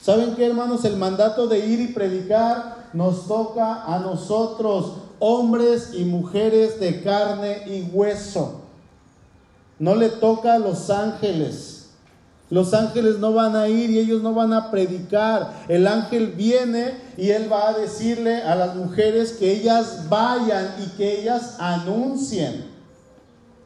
¿Saben 0.00 0.36
qué, 0.36 0.46
hermanos? 0.46 0.84
El 0.84 0.98
mandato 0.98 1.48
de 1.48 1.66
ir 1.66 1.80
y 1.80 1.88
predicar 1.88 2.90
nos 2.92 3.26
toca 3.26 3.82
a 3.92 3.98
nosotros, 3.98 4.92
hombres 5.18 5.94
y 5.94 6.04
mujeres 6.04 6.78
de 6.78 7.02
carne 7.02 7.64
y 7.66 7.90
hueso. 7.92 8.65
No 9.78 9.94
le 9.94 10.08
toca 10.08 10.54
a 10.54 10.58
los 10.58 10.90
ángeles. 10.90 11.90
Los 12.48 12.74
ángeles 12.74 13.18
no 13.18 13.32
van 13.32 13.56
a 13.56 13.68
ir 13.68 13.90
y 13.90 13.98
ellos 13.98 14.22
no 14.22 14.32
van 14.32 14.52
a 14.52 14.70
predicar. 14.70 15.64
El 15.68 15.86
ángel 15.86 16.28
viene 16.28 16.94
y 17.16 17.30
él 17.30 17.50
va 17.52 17.68
a 17.68 17.72
decirle 17.72 18.42
a 18.42 18.54
las 18.54 18.76
mujeres 18.76 19.32
que 19.32 19.50
ellas 19.50 20.08
vayan 20.08 20.76
y 20.78 20.96
que 20.96 21.20
ellas 21.20 21.56
anuncien. 21.58 22.76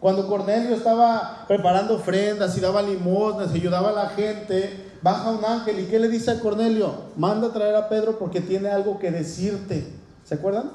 Cuando 0.01 0.27
Cornelio 0.27 0.75
estaba 0.75 1.45
preparando 1.47 1.97
ofrendas 1.97 2.57
y 2.57 2.61
daba 2.61 2.81
limosnas 2.81 3.53
ayudaba 3.53 3.91
a 3.91 4.05
la 4.05 4.09
gente, 4.09 4.93
baja 5.03 5.31
un 5.31 5.45
ángel 5.45 5.79
y 5.79 5.85
¿qué 5.85 5.99
le 5.99 6.09
dice 6.09 6.31
a 6.31 6.41
Cornelio? 6.41 6.95
Manda 7.17 7.49
a 7.49 7.53
traer 7.53 7.77
a 7.77 7.91
Pedro 7.91 8.19
porque 8.19 8.41
tiene 8.41 8.71
algo 8.71 8.99
que 8.99 9.11
decirte. 9.11 9.93
¿Se 10.25 10.37
acuerdan? 10.37 10.71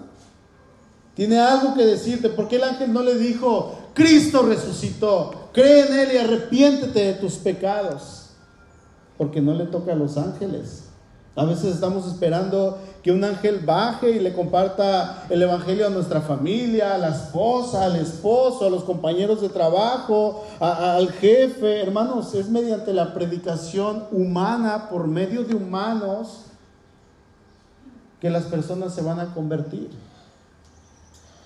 Tiene 1.15 1.39
algo 1.39 1.73
que 1.73 1.85
decirte. 1.85 2.29
¿Por 2.29 2.47
qué 2.47 2.57
el 2.57 2.63
ángel 2.63 2.93
no 2.93 3.01
le 3.01 3.15
dijo, 3.15 3.75
Cristo 3.93 4.43
resucitó. 4.43 5.49
Cree 5.53 5.87
en 5.87 5.99
Él 5.99 6.09
y 6.13 6.17
arrepiéntete 6.17 6.99
de 6.99 7.13
tus 7.13 7.35
pecados. 7.35 8.27
Porque 9.17 9.41
no 9.41 9.53
le 9.53 9.65
toca 9.65 9.93
a 9.93 9.95
los 9.95 10.17
ángeles. 10.17 10.83
A 11.37 11.43
veces 11.43 11.75
estamos 11.75 12.07
esperando 12.07 12.77
que 13.03 13.11
un 13.11 13.23
ángel 13.23 13.59
baje 13.59 14.11
y 14.11 14.19
le 14.19 14.33
comparta 14.33 15.25
el 15.29 15.41
Evangelio 15.41 15.85
a 15.85 15.89
nuestra 15.89 16.21
familia, 16.21 16.95
a 16.95 16.97
la 16.97 17.09
esposa, 17.09 17.85
al 17.85 17.97
esposo, 17.97 18.65
a 18.65 18.69
los 18.69 18.85
compañeros 18.85 19.41
de 19.41 19.49
trabajo, 19.49 20.45
al 20.59 21.11
jefe. 21.11 21.81
Hermanos, 21.81 22.33
es 22.35 22.49
mediante 22.49 22.93
la 22.93 23.13
predicación 23.13 24.05
humana, 24.11 24.89
por 24.89 25.07
medio 25.07 25.43
de 25.43 25.55
humanos, 25.55 26.45
que 28.21 28.29
las 28.29 28.43
personas 28.45 28.95
se 28.95 29.01
van 29.01 29.19
a 29.19 29.33
convertir. 29.33 29.89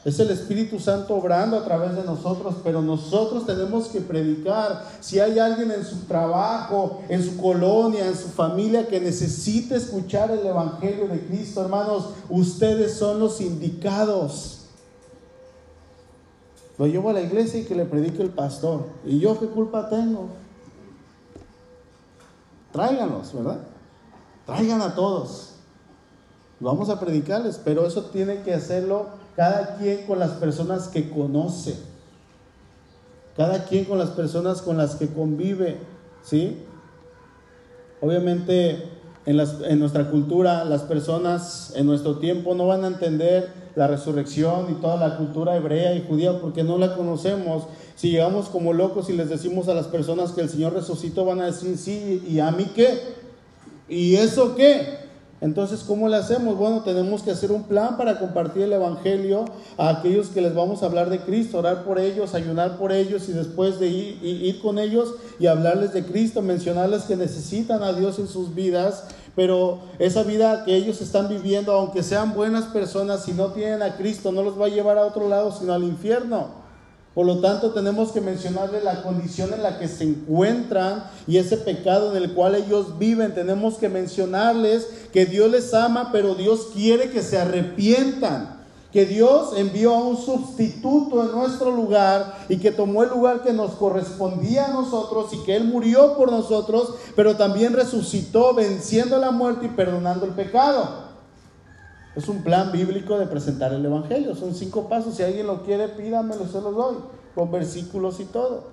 Es 0.05 0.17
el 0.19 0.29
Espíritu 0.29 0.79
Santo 0.79 1.15
obrando 1.15 1.57
a 1.57 1.65
través 1.65 1.93
de 1.95 2.03
nosotros, 2.03 2.55
pero 2.63 2.81
nosotros 2.81 3.45
tenemos 3.45 3.89
que 3.89 3.99
predicar. 3.99 4.85
Si 5.01 5.19
hay 5.19 5.37
alguien 5.39 5.71
en 5.71 5.83
su 5.83 5.97
trabajo, 6.05 7.01
en 7.09 7.21
su 7.21 7.35
colonia, 7.35 8.07
en 8.07 8.15
su 8.15 8.29
familia 8.29 8.87
que 8.87 9.01
necesite 9.01 9.75
escuchar 9.75 10.31
el 10.31 10.45
Evangelio 10.45 11.07
de 11.09 11.19
Cristo, 11.25 11.61
hermanos, 11.61 12.11
ustedes 12.29 12.97
son 12.97 13.19
los 13.19 13.41
indicados. 13.41 14.59
Lo 16.77 16.87
llevo 16.87 17.09
a 17.09 17.13
la 17.13 17.21
iglesia 17.21 17.59
y 17.59 17.65
que 17.65 17.75
le 17.75 17.83
predique 17.83 18.21
el 18.21 18.29
pastor. 18.29 18.85
¿Y 19.05 19.19
yo 19.19 19.37
qué 19.37 19.47
culpa 19.47 19.89
tengo? 19.89 20.29
Tráiganlos, 22.71 23.33
¿verdad? 23.33 23.59
Traigan 24.45 24.81
a 24.81 24.95
todos. 24.95 25.55
Vamos 26.61 26.89
a 26.89 26.97
predicarles, 26.97 27.59
pero 27.61 27.85
eso 27.85 28.05
tiene 28.05 28.43
que 28.43 28.53
hacerlo 28.53 29.18
cada 29.39 29.77
quien 29.77 30.05
con 30.05 30.19
las 30.19 30.31
personas 30.31 30.89
que 30.89 31.09
conoce, 31.09 31.77
cada 33.37 33.63
quien 33.63 33.85
con 33.85 33.97
las 33.97 34.09
personas 34.09 34.61
con 34.61 34.75
las 34.75 34.95
que 34.95 35.07
convive, 35.07 35.77
¿sí? 36.21 36.57
Obviamente 38.01 38.83
en, 39.25 39.39
en 39.39 39.79
nuestra 39.79 40.11
cultura 40.11 40.65
las 40.65 40.81
personas 40.81 41.71
en 41.77 41.85
nuestro 41.85 42.17
tiempo 42.17 42.53
no 42.53 42.67
van 42.67 42.83
a 42.83 42.87
entender 42.87 43.47
la 43.77 43.87
resurrección 43.87 44.71
y 44.71 44.81
toda 44.81 44.97
la 44.97 45.15
cultura 45.15 45.55
hebrea 45.55 45.95
y 45.95 46.05
judía 46.05 46.41
porque 46.41 46.65
no 46.65 46.77
la 46.77 46.97
conocemos. 46.97 47.63
Si 47.95 48.11
llegamos 48.11 48.49
como 48.49 48.73
locos 48.73 49.09
y 49.09 49.13
les 49.13 49.29
decimos 49.29 49.69
a 49.69 49.73
las 49.73 49.87
personas 49.87 50.33
que 50.33 50.41
el 50.41 50.49
Señor 50.49 50.73
resucitó, 50.73 51.23
van 51.23 51.39
a 51.39 51.45
decir, 51.45 51.77
sí, 51.77 52.25
¿y 52.27 52.41
a 52.41 52.51
mí 52.51 52.73
qué? 52.75 52.99
¿Y 53.87 54.15
eso 54.15 54.57
qué? 54.57 55.08
Entonces, 55.41 55.83
¿cómo 55.87 56.09
le 56.09 56.17
hacemos? 56.17 56.57
Bueno, 56.57 56.81
tenemos 56.83 57.23
que 57.23 57.31
hacer 57.31 57.51
un 57.51 57.63
plan 57.63 57.95
para 57.95 58.19
compartir 58.19 58.63
el 58.63 58.73
Evangelio 58.73 59.45
a 59.77 59.89
aquellos 59.89 60.27
que 60.27 60.41
les 60.41 60.53
vamos 60.53 60.83
a 60.83 60.87
hablar 60.87 61.09
de 61.09 61.19
Cristo, 61.19 61.59
orar 61.59 61.85
por 61.85 61.97
ellos, 61.97 62.33
ayunar 62.33 62.77
por 62.77 62.91
ellos 62.91 63.29
y 63.29 63.31
después 63.31 63.79
de 63.79 63.87
ir, 63.87 64.19
ir 64.21 64.61
con 64.61 64.79
ellos 64.79 65.15
y 65.39 65.47
hablarles 65.47 65.93
de 65.93 66.03
Cristo, 66.03 66.41
mencionarles 66.41 67.03
que 67.03 67.15
necesitan 67.15 67.83
a 67.83 67.93
Dios 67.93 68.19
en 68.19 68.27
sus 68.27 68.53
vidas, 68.53 69.05
pero 69.33 69.79
esa 69.97 70.23
vida 70.23 70.65
que 70.65 70.75
ellos 70.75 71.01
están 71.01 71.29
viviendo, 71.29 71.71
aunque 71.71 72.03
sean 72.03 72.33
buenas 72.33 72.65
personas, 72.65 73.23
si 73.23 73.31
no 73.31 73.53
tienen 73.53 73.81
a 73.81 73.95
Cristo, 73.95 74.33
no 74.33 74.43
los 74.43 74.59
va 74.59 74.65
a 74.65 74.69
llevar 74.69 74.97
a 74.97 75.05
otro 75.05 75.29
lado, 75.29 75.53
sino 75.57 75.71
al 75.71 75.85
infierno. 75.85 76.58
Por 77.19 77.25
lo 77.25 77.39
tanto, 77.39 77.71
tenemos 77.71 78.13
que 78.13 78.21
mencionarle 78.21 78.81
la 78.81 79.03
condición 79.03 79.53
en 79.53 79.61
la 79.61 79.77
que 79.77 79.89
se 79.89 80.05
encuentran 80.05 81.03
y 81.27 81.35
ese 81.35 81.57
pecado 81.57 82.15
en 82.15 82.23
el 82.23 82.33
cual 82.33 82.55
ellos 82.55 82.97
viven. 82.97 83.35
Tenemos 83.35 83.75
que 83.75 83.89
mencionarles 83.89 84.87
que 85.11 85.25
Dios 85.25 85.51
les 85.51 85.73
ama, 85.73 86.11
pero 86.13 86.33
Dios 86.33 86.67
quiere 86.73 87.09
que 87.09 87.21
se 87.21 87.37
arrepientan. 87.37 88.61
Que 88.93 89.05
Dios 89.05 89.49
envió 89.57 89.95
a 89.95 90.01
un 90.01 90.15
sustituto 90.15 91.21
en 91.21 91.33
nuestro 91.33 91.71
lugar 91.71 92.37
y 92.47 92.55
que 92.55 92.71
tomó 92.71 93.03
el 93.03 93.09
lugar 93.09 93.43
que 93.43 93.51
nos 93.51 93.71
correspondía 93.71 94.67
a 94.67 94.71
nosotros 94.71 95.33
y 95.33 95.43
que 95.43 95.57
Él 95.57 95.65
murió 95.65 96.15
por 96.15 96.31
nosotros, 96.31 96.93
pero 97.17 97.35
también 97.35 97.73
resucitó 97.73 98.53
venciendo 98.53 99.17
la 99.17 99.31
muerte 99.31 99.65
y 99.65 99.75
perdonando 99.75 100.25
el 100.25 100.31
pecado. 100.31 101.08
Es 102.15 102.27
un 102.27 102.43
plan 102.43 102.71
bíblico 102.71 103.17
de 103.17 103.27
presentar 103.27 103.73
el 103.73 103.85
Evangelio. 103.85 104.35
Son 104.35 104.53
cinco 104.55 104.89
pasos. 104.89 105.15
Si 105.15 105.23
alguien 105.23 105.47
lo 105.47 105.63
quiere, 105.63 105.87
pídamelo, 105.89 106.45
se 106.47 106.61
los 106.61 106.75
doy. 106.75 106.97
Con 107.35 107.51
versículos 107.51 108.19
y 108.19 108.25
todo. 108.25 108.63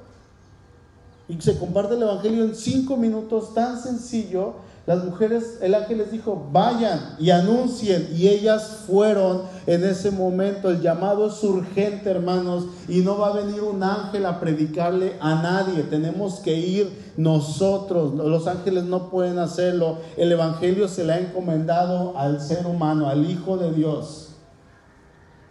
Y 1.28 1.40
se 1.40 1.58
comparte 1.58 1.94
el 1.94 2.02
Evangelio 2.02 2.44
en 2.44 2.54
cinco 2.54 2.96
minutos, 2.96 3.52
tan 3.52 3.80
sencillo, 3.80 4.54
las 4.86 5.04
mujeres, 5.04 5.58
el 5.62 5.74
ángel 5.74 5.98
les 5.98 6.12
dijo, 6.12 6.48
vayan 6.52 7.16
y 7.18 7.30
anuncien. 7.30 8.08
Y 8.14 8.28
ellas 8.28 8.84
fueron 8.86 9.42
en 9.66 9.82
ese 9.82 10.12
momento. 10.12 10.70
El 10.70 10.80
llamado 10.80 11.26
es 11.26 11.42
urgente, 11.42 12.08
hermanos. 12.08 12.66
Y 12.86 13.00
no 13.00 13.18
va 13.18 13.28
a 13.28 13.32
venir 13.32 13.62
un 13.62 13.82
ángel 13.82 14.24
a 14.26 14.38
predicarle 14.38 15.16
a 15.20 15.42
nadie. 15.42 15.82
Tenemos 15.82 16.38
que 16.38 16.56
ir 16.56 17.12
nosotros. 17.16 18.14
Los 18.14 18.46
ángeles 18.46 18.84
no 18.84 19.10
pueden 19.10 19.40
hacerlo. 19.40 19.98
El 20.16 20.30
Evangelio 20.30 20.86
se 20.86 21.04
le 21.04 21.14
ha 21.14 21.18
encomendado 21.18 22.16
al 22.16 22.40
ser 22.40 22.64
humano, 22.64 23.08
al 23.08 23.28
Hijo 23.28 23.56
de 23.56 23.72
Dios. 23.72 24.36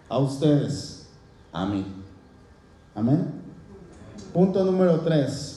A 0.08 0.18
ustedes. 0.18 1.08
A 1.52 1.66
mí. 1.66 1.86
Amén. 2.94 3.34
Punto 4.34 4.64
número 4.64 5.02
tres. 5.02 5.55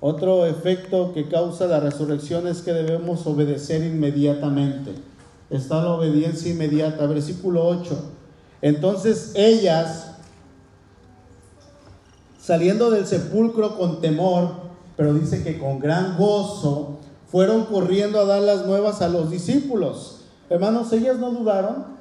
Otro 0.00 0.46
efecto 0.46 1.12
que 1.14 1.28
causa 1.28 1.66
la 1.66 1.80
resurrección 1.80 2.46
es 2.46 2.60
que 2.60 2.72
debemos 2.72 3.26
obedecer 3.26 3.82
inmediatamente. 3.82 4.94
Está 5.48 5.82
la 5.82 5.92
obediencia 5.92 6.50
inmediata. 6.50 7.06
Versículo 7.06 7.66
8. 7.66 7.96
Entonces 8.62 9.32
ellas, 9.34 10.16
saliendo 12.38 12.90
del 12.90 13.06
sepulcro 13.06 13.78
con 13.78 14.00
temor, 14.00 14.66
pero 14.96 15.14
dice 15.14 15.42
que 15.42 15.58
con 15.58 15.78
gran 15.78 16.16
gozo, 16.18 16.98
fueron 17.30 17.64
corriendo 17.64 18.20
a 18.20 18.24
dar 18.24 18.42
las 18.42 18.66
nuevas 18.66 19.02
a 19.02 19.08
los 19.08 19.30
discípulos. 19.30 20.20
Hermanos, 20.48 20.92
ellas 20.92 21.18
no 21.18 21.30
dudaron. 21.30 21.96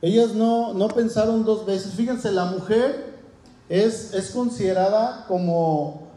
Ellas 0.00 0.34
no, 0.34 0.74
no 0.74 0.88
pensaron 0.88 1.44
dos 1.44 1.64
veces. 1.64 1.92
Fíjense, 1.92 2.32
la 2.32 2.46
mujer 2.46 3.11
es, 3.72 4.30
considerada 4.34 5.24
como, 5.26 6.08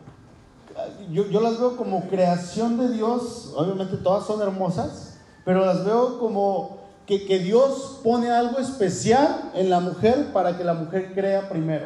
yo, 1.10 1.30
yo 1.30 1.40
las 1.40 1.58
veo 1.58 1.78
como 1.78 2.10
creación 2.10 2.78
de 2.78 2.90
Dios, 2.90 3.54
obviamente 3.56 3.96
todas 3.96 4.26
son 4.26 4.42
hermosas, 4.42 5.18
pero 5.46 5.66
las 5.66 5.86
veo 5.86 6.20
como 6.20 6.80
que, 7.06 7.26
que, 7.26 7.40
Dios 7.40 8.02
pone 8.04 8.30
algo 8.30 8.60
especial 8.60 9.52
en 9.54 9.70
la 9.70 9.80
mujer 9.80 10.34
para 10.34 10.58
que 10.58 10.66
la 10.66 10.74
mujer 10.74 11.14
crea 11.14 11.48
primero. 11.48 11.86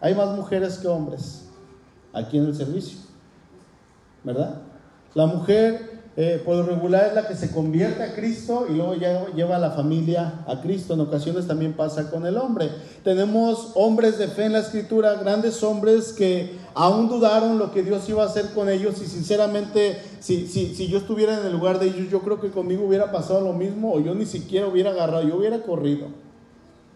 Hay 0.00 0.14
más 0.14 0.36
mujeres 0.36 0.76
que 0.76 0.88
hombres 0.88 1.48
aquí 2.12 2.36
en 2.36 2.44
el 2.44 2.54
servicio, 2.54 2.98
¿verdad? 4.24 4.60
La 5.14 5.24
mujer 5.24 5.95
eh, 6.18 6.40
por 6.42 6.56
lo 6.56 6.62
regular 6.62 7.08
es 7.08 7.14
la 7.14 7.28
que 7.28 7.36
se 7.36 7.50
convierte 7.50 8.02
a 8.02 8.14
Cristo 8.14 8.66
y 8.70 8.72
luego 8.72 8.94
ya 8.94 9.26
lleva 9.34 9.56
a 9.56 9.58
la 9.58 9.72
familia 9.72 10.44
a 10.46 10.62
Cristo. 10.62 10.94
En 10.94 11.00
ocasiones 11.00 11.46
también 11.46 11.74
pasa 11.74 12.10
con 12.10 12.24
el 12.24 12.38
hombre. 12.38 12.70
Tenemos 13.04 13.72
hombres 13.74 14.16
de 14.16 14.28
fe 14.28 14.46
en 14.46 14.52
la 14.52 14.60
escritura, 14.60 15.14
grandes 15.16 15.62
hombres 15.62 16.14
que 16.14 16.56
aún 16.72 17.10
dudaron 17.10 17.58
lo 17.58 17.70
que 17.70 17.82
Dios 17.82 18.08
iba 18.08 18.22
a 18.22 18.26
hacer 18.26 18.46
con 18.54 18.70
ellos 18.70 19.02
y 19.02 19.06
sinceramente 19.06 20.00
si, 20.20 20.46
si, 20.46 20.74
si 20.74 20.88
yo 20.88 20.96
estuviera 20.96 21.38
en 21.38 21.44
el 21.44 21.52
lugar 21.52 21.78
de 21.78 21.88
ellos, 21.88 22.10
yo 22.10 22.20
creo 22.20 22.40
que 22.40 22.50
conmigo 22.50 22.86
hubiera 22.86 23.12
pasado 23.12 23.42
lo 23.42 23.52
mismo 23.52 23.92
o 23.92 24.00
yo 24.00 24.14
ni 24.14 24.24
siquiera 24.24 24.68
hubiera 24.68 24.92
agarrado, 24.92 25.28
yo 25.28 25.36
hubiera 25.36 25.62
corrido. 25.62 26.06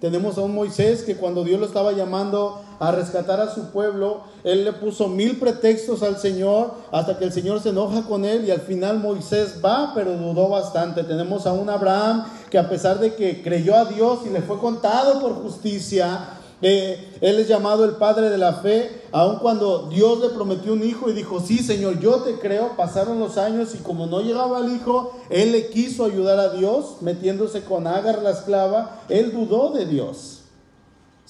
Tenemos 0.00 0.38
a 0.38 0.40
un 0.40 0.54
Moisés 0.54 1.02
que 1.02 1.16
cuando 1.16 1.44
Dios 1.44 1.61
lo 1.61 1.66
estaba 1.66 1.92
llamando 1.92 2.62
a 2.80 2.90
rescatar 2.90 3.40
a 3.40 3.54
su 3.54 3.66
pueblo, 3.66 4.22
él 4.42 4.64
le 4.64 4.72
puso 4.72 5.06
mil 5.06 5.38
pretextos 5.38 6.02
al 6.02 6.18
Señor 6.18 6.72
hasta 6.90 7.18
que 7.18 7.26
el 7.26 7.32
Señor 7.32 7.60
se 7.60 7.68
enoja 7.68 8.02
con 8.02 8.24
él 8.24 8.46
y 8.46 8.50
al 8.50 8.62
final 8.62 8.98
Moisés 8.98 9.56
va, 9.62 9.92
pero 9.94 10.16
dudó 10.16 10.48
bastante. 10.48 11.04
Tenemos 11.04 11.46
a 11.46 11.52
un 11.52 11.68
Abraham 11.68 12.24
que 12.50 12.58
a 12.58 12.70
pesar 12.70 12.98
de 12.98 13.14
que 13.14 13.42
creyó 13.42 13.76
a 13.76 13.84
Dios 13.84 14.20
y 14.24 14.30
le 14.30 14.40
fue 14.40 14.58
contado 14.58 15.20
por 15.20 15.34
justicia, 15.34 16.38
eh, 16.62 17.18
él 17.20 17.38
es 17.38 17.48
llamado 17.48 17.84
el 17.84 17.92
padre 17.92 18.30
de 18.30 18.38
la 18.38 18.54
fe, 18.54 19.02
aun 19.12 19.38
cuando 19.40 19.88
Dios 19.88 20.18
le 20.20 20.30
prometió 20.30 20.72
un 20.72 20.82
hijo 20.82 21.10
y 21.10 21.12
dijo, 21.12 21.38
sí 21.40 21.58
Señor, 21.58 22.00
yo 22.00 22.16
te 22.22 22.38
creo, 22.38 22.76
pasaron 22.78 23.20
los 23.20 23.36
años 23.36 23.74
y 23.74 23.78
como 23.78 24.06
no 24.06 24.22
llegaba 24.22 24.60
el 24.60 24.74
hijo, 24.74 25.12
él 25.28 25.52
le 25.52 25.68
quiso 25.68 26.06
ayudar 26.06 26.38
a 26.38 26.48
Dios, 26.54 26.96
metiéndose 27.02 27.62
con 27.62 27.86
Agar 27.86 28.22
la 28.22 28.30
esclava, 28.30 29.02
él 29.10 29.32
dudó 29.32 29.70
de 29.70 29.84
Dios. 29.84 30.39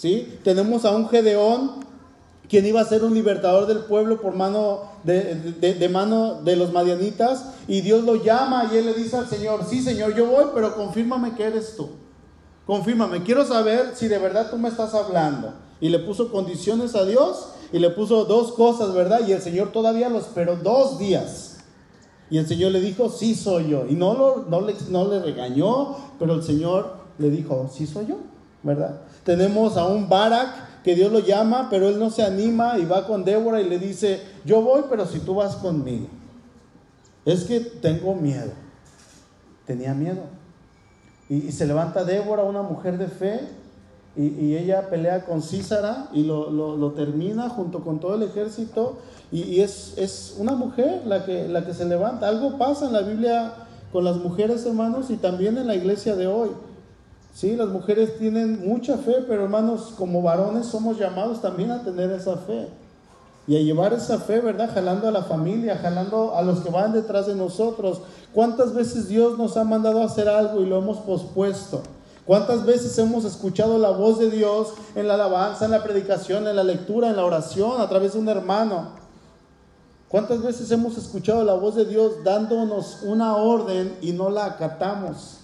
¿Sí? 0.01 0.39
Tenemos 0.45 0.87
a 0.87 0.93
un 0.93 1.11
Gedeón, 1.11 1.73
quien 2.49 2.65
iba 2.65 2.81
a 2.81 2.87
ser 2.87 3.05
un 3.05 3.13
libertador 3.13 3.67
del 3.67 3.81
pueblo 3.81 4.19
por 4.19 4.35
mano 4.35 4.81
de, 5.05 5.91
mano 5.93 6.41
de 6.43 6.57
los 6.57 6.73
madianitas, 6.73 7.51
y 7.69 7.83
Dios 7.83 8.05
lo 8.05 8.15
llama 8.15 8.71
y 8.73 8.79
él 8.79 8.87
le 8.87 8.95
dice 8.95 9.19
al 9.19 9.29
Señor, 9.29 9.67
sí 9.69 9.83
Señor, 9.83 10.17
yo 10.17 10.25
voy, 10.25 10.47
pero 10.55 10.75
confírmame 10.75 11.35
que 11.35 11.45
eres 11.45 11.77
tú. 11.77 11.91
Confírmame, 12.65 13.23
quiero 13.25 13.45
saber 13.45 13.93
si 13.95 14.09
de 14.09 14.17
verdad 14.17 14.51
tú 14.51 14.57
me 14.57 14.71
estás 14.71 14.95
hablando. 14.95 15.53
Y 15.83 15.91
le 15.91 15.99
puso 15.99 16.33
condiciones 16.33 16.95
a 16.95 17.05
Dios 17.05 17.49
y 17.71 17.79
le 17.79 17.91
puso 17.91 18.25
dos 18.25 18.53
cosas, 18.53 18.95
¿verdad? 18.95 19.21
Y 19.29 19.33
el 19.33 19.43
Señor 19.43 19.71
todavía 19.71 20.09
lo 20.09 20.17
esperó 20.19 20.57
dos 20.57 20.99
días. 20.99 21.59
Y 22.31 22.39
el 22.39 22.49
Señor 22.49 22.73
le 22.73 22.81
dijo, 22.81 23.11
sí 23.11 23.35
soy 23.35 23.69
yo. 23.69 23.85
Y 23.87 23.97
no, 23.97 24.15
lo, 24.15 24.47
no, 24.49 24.63
le, 24.63 24.75
no 24.89 25.07
le 25.09 25.21
regañó, 25.21 25.95
pero 26.19 26.33
el 26.33 26.43
Señor 26.43 26.95
le 27.19 27.29
dijo, 27.29 27.69
sí 27.71 27.87
soy 27.87 28.07
yo, 28.07 28.17
¿verdad? 28.63 29.03
Tenemos 29.25 29.77
a 29.77 29.87
un 29.87 30.09
Barak 30.09 30.83
que 30.83 30.95
Dios 30.95 31.13
lo 31.13 31.21
llama, 31.21 31.69
pero 31.71 31.89
él 31.89 31.99
no 31.99 32.11
se 32.11 32.23
anima 32.23 32.79
y 32.79 32.85
va 32.85 33.07
con 33.07 33.25
Débora 33.25 33.61
y 33.61 33.69
le 33.69 33.79
dice, 33.79 34.21
yo 34.45 34.63
voy, 34.63 34.83
pero 34.89 35.07
si 35.07 35.19
tú 35.21 35.35
vas 35.35 35.57
conmigo. 35.57 36.07
Es 37.25 37.45
que 37.45 37.61
tengo 37.61 38.15
miedo. 38.15 38.53
Tenía 39.67 39.95
miedo. 39.95 40.23
Y, 41.29 41.53
se 41.53 41.67
levanta 41.67 42.05
Débora, 42.05 42.43
una 42.43 42.63
mujer 42.63 42.99
de 42.99 43.09
fe, 43.09 43.41
y, 44.17 44.57
ella 44.57 44.91
pelea 44.91 45.25
con 45.25 45.43
Císara 45.43 46.09
y 46.13 46.25
lo, 46.25 46.93
termina 46.97 47.49
junto 47.49 47.85
con 47.85 48.01
todo 48.01 48.15
el 48.15 48.23
ejército. 48.23 48.99
Y, 49.31 49.61
es, 49.61 50.35
una 50.39 50.55
mujer 50.55 51.03
la 51.05 51.25
que, 51.25 51.47
la 51.47 51.65
que 51.65 51.75
se 51.75 51.85
levanta. 51.85 52.27
Algo 52.27 52.59
pasa 52.59 52.87
en 52.87 52.95
la 52.95 53.03
Biblia 53.03 53.53
con 53.93 54.05
las 54.05 54.17
mujeres, 54.17 54.65
hermanos, 54.65 55.11
y 55.11 55.17
también 55.17 55.59
en 55.59 55.67
la 55.67 55.75
iglesia 55.75 56.17
de 56.17 56.27
hoy. 56.27 56.51
Sí, 57.35 57.57
las 57.57 57.69
mujeres 57.69 58.19
tienen 58.19 58.67
mucha 58.67 58.99
fe, 58.99 59.25
pero 59.27 59.45
hermanos, 59.45 59.95
como 59.97 60.23
varones 60.23 60.67
somos 60.67 60.99
llamados 60.99 61.41
también 61.41 61.71
a 61.71 61.83
tener 61.83 62.11
esa 62.11 62.37
fe. 62.37 62.69
Y 63.47 63.57
a 63.57 63.61
llevar 63.61 63.93
esa 63.93 64.19
fe, 64.19 64.41
¿verdad? 64.41 64.71
Jalando 64.73 65.09
a 65.09 65.11
la 65.11 65.23
familia, 65.23 65.79
jalando 65.79 66.37
a 66.37 66.43
los 66.43 66.61
que 66.61 66.71
van 66.71 66.93
detrás 66.93 67.27
de 67.27 67.35
nosotros. 67.35 68.03
¿Cuántas 68.33 68.75
veces 68.75 69.09
Dios 69.09 69.39
nos 69.39 69.57
ha 69.57 69.65
mandado 69.65 70.03
a 70.03 70.05
hacer 70.05 70.29
algo 70.29 70.61
y 70.61 70.67
lo 70.67 70.79
hemos 70.79 70.99
pospuesto? 70.99 71.83
¿Cuántas 72.27 72.65
veces 72.65 72.97
hemos 72.99 73.25
escuchado 73.25 73.79
la 73.79 73.91
voz 73.91 74.21
de 74.21 74.31
Dios 74.31 74.75
en 74.95 75.09
la 75.09 75.15
alabanza, 75.15 75.65
en 75.65 75.73
la 75.73 75.83
predicación, 75.83 76.47
en 76.47 76.55
la 76.55 76.63
lectura, 76.63 77.09
en 77.09 77.17
la 77.17 77.25
oración, 77.25 77.81
a 77.81 77.89
través 77.89 78.13
de 78.13 78.21
un 78.21 78.29
hermano? 78.29 78.91
¿Cuántas 80.09 80.43
veces 80.43 80.71
hemos 80.71 80.97
escuchado 80.97 81.43
la 81.43 81.55
voz 81.55 81.75
de 81.75 81.87
Dios 81.87 82.23
dándonos 82.23 83.03
una 83.03 83.37
orden 83.37 83.97
y 84.01 84.13
no 84.13 84.31
la 84.31 84.45
acatamos? 84.45 85.40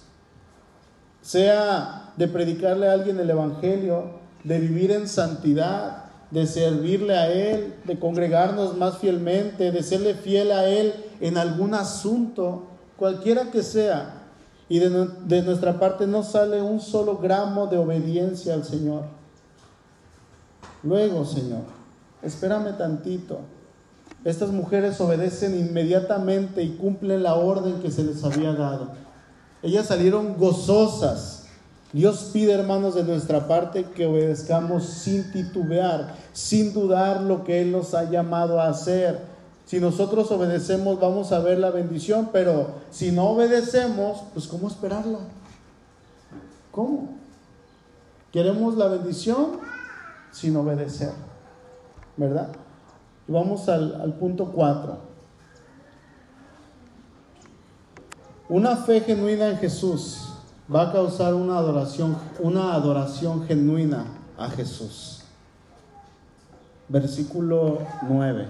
Sea 1.27 2.13
de 2.15 2.29
predicarle 2.29 2.87
a 2.87 2.93
alguien 2.93 3.19
el 3.19 3.29
Evangelio, 3.29 4.11
de 4.45 4.59
vivir 4.61 4.91
en 4.91 5.09
santidad, 5.09 6.05
de 6.31 6.47
servirle 6.47 7.17
a 7.17 7.29
Él, 7.29 7.75
de 7.83 7.99
congregarnos 7.99 8.77
más 8.77 8.99
fielmente, 8.99 9.73
de 9.73 9.83
serle 9.83 10.13
fiel 10.13 10.53
a 10.53 10.69
Él 10.69 10.93
en 11.19 11.37
algún 11.37 11.73
asunto, 11.73 12.67
cualquiera 12.95 13.51
que 13.51 13.61
sea. 13.61 14.21
Y 14.69 14.79
de, 14.79 14.89
de 15.25 15.41
nuestra 15.41 15.77
parte 15.77 16.07
no 16.07 16.23
sale 16.23 16.61
un 16.61 16.79
solo 16.79 17.17
gramo 17.17 17.67
de 17.67 17.77
obediencia 17.77 18.53
al 18.53 18.63
Señor. 18.63 19.03
Luego, 20.81 21.25
Señor, 21.25 21.63
espérame 22.21 22.77
tantito. 22.77 23.39
Estas 24.23 24.51
mujeres 24.51 25.01
obedecen 25.01 25.59
inmediatamente 25.59 26.63
y 26.63 26.77
cumplen 26.77 27.23
la 27.23 27.35
orden 27.35 27.81
que 27.81 27.91
se 27.91 28.05
les 28.05 28.23
había 28.23 28.53
dado. 28.53 29.06
Ellas 29.61 29.87
salieron 29.87 30.37
gozosas. 30.37 31.45
Dios 31.93 32.29
pide, 32.33 32.53
hermanos, 32.53 32.95
de 32.95 33.03
nuestra 33.03 33.47
parte 33.47 33.85
que 33.85 34.05
obedezcamos 34.05 34.85
sin 34.85 35.31
titubear, 35.31 36.15
sin 36.33 36.73
dudar 36.73 37.21
lo 37.21 37.43
que 37.43 37.61
Él 37.61 37.71
nos 37.71 37.93
ha 37.93 38.09
llamado 38.09 38.59
a 38.59 38.67
hacer. 38.67 39.19
Si 39.65 39.79
nosotros 39.79 40.31
obedecemos, 40.31 40.99
vamos 40.99 41.31
a 41.31 41.39
ver 41.39 41.59
la 41.59 41.71
bendición, 41.71 42.29
pero 42.31 42.75
si 42.91 43.11
no 43.11 43.29
obedecemos, 43.29 44.23
pues 44.33 44.47
¿cómo 44.47 44.67
esperarla? 44.67 45.19
¿Cómo? 46.71 47.09
Queremos 48.31 48.77
la 48.77 48.87
bendición 48.87 49.59
sin 50.31 50.55
obedecer, 50.55 51.11
¿verdad? 52.17 52.49
vamos 53.27 53.67
al, 53.69 53.99
al 54.01 54.13
punto 54.13 54.51
4. 54.51 55.06
Una 58.49 58.77
fe 58.77 59.01
genuina 59.01 59.49
en 59.49 59.57
Jesús 59.57 60.19
va 60.73 60.83
a 60.83 60.91
causar 60.91 61.33
una 61.33 61.57
adoración, 61.57 62.17
una 62.39 62.73
adoración 62.73 63.45
genuina 63.45 64.05
a 64.37 64.49
Jesús. 64.49 65.21
Versículo 66.87 67.79
9. 68.07 68.47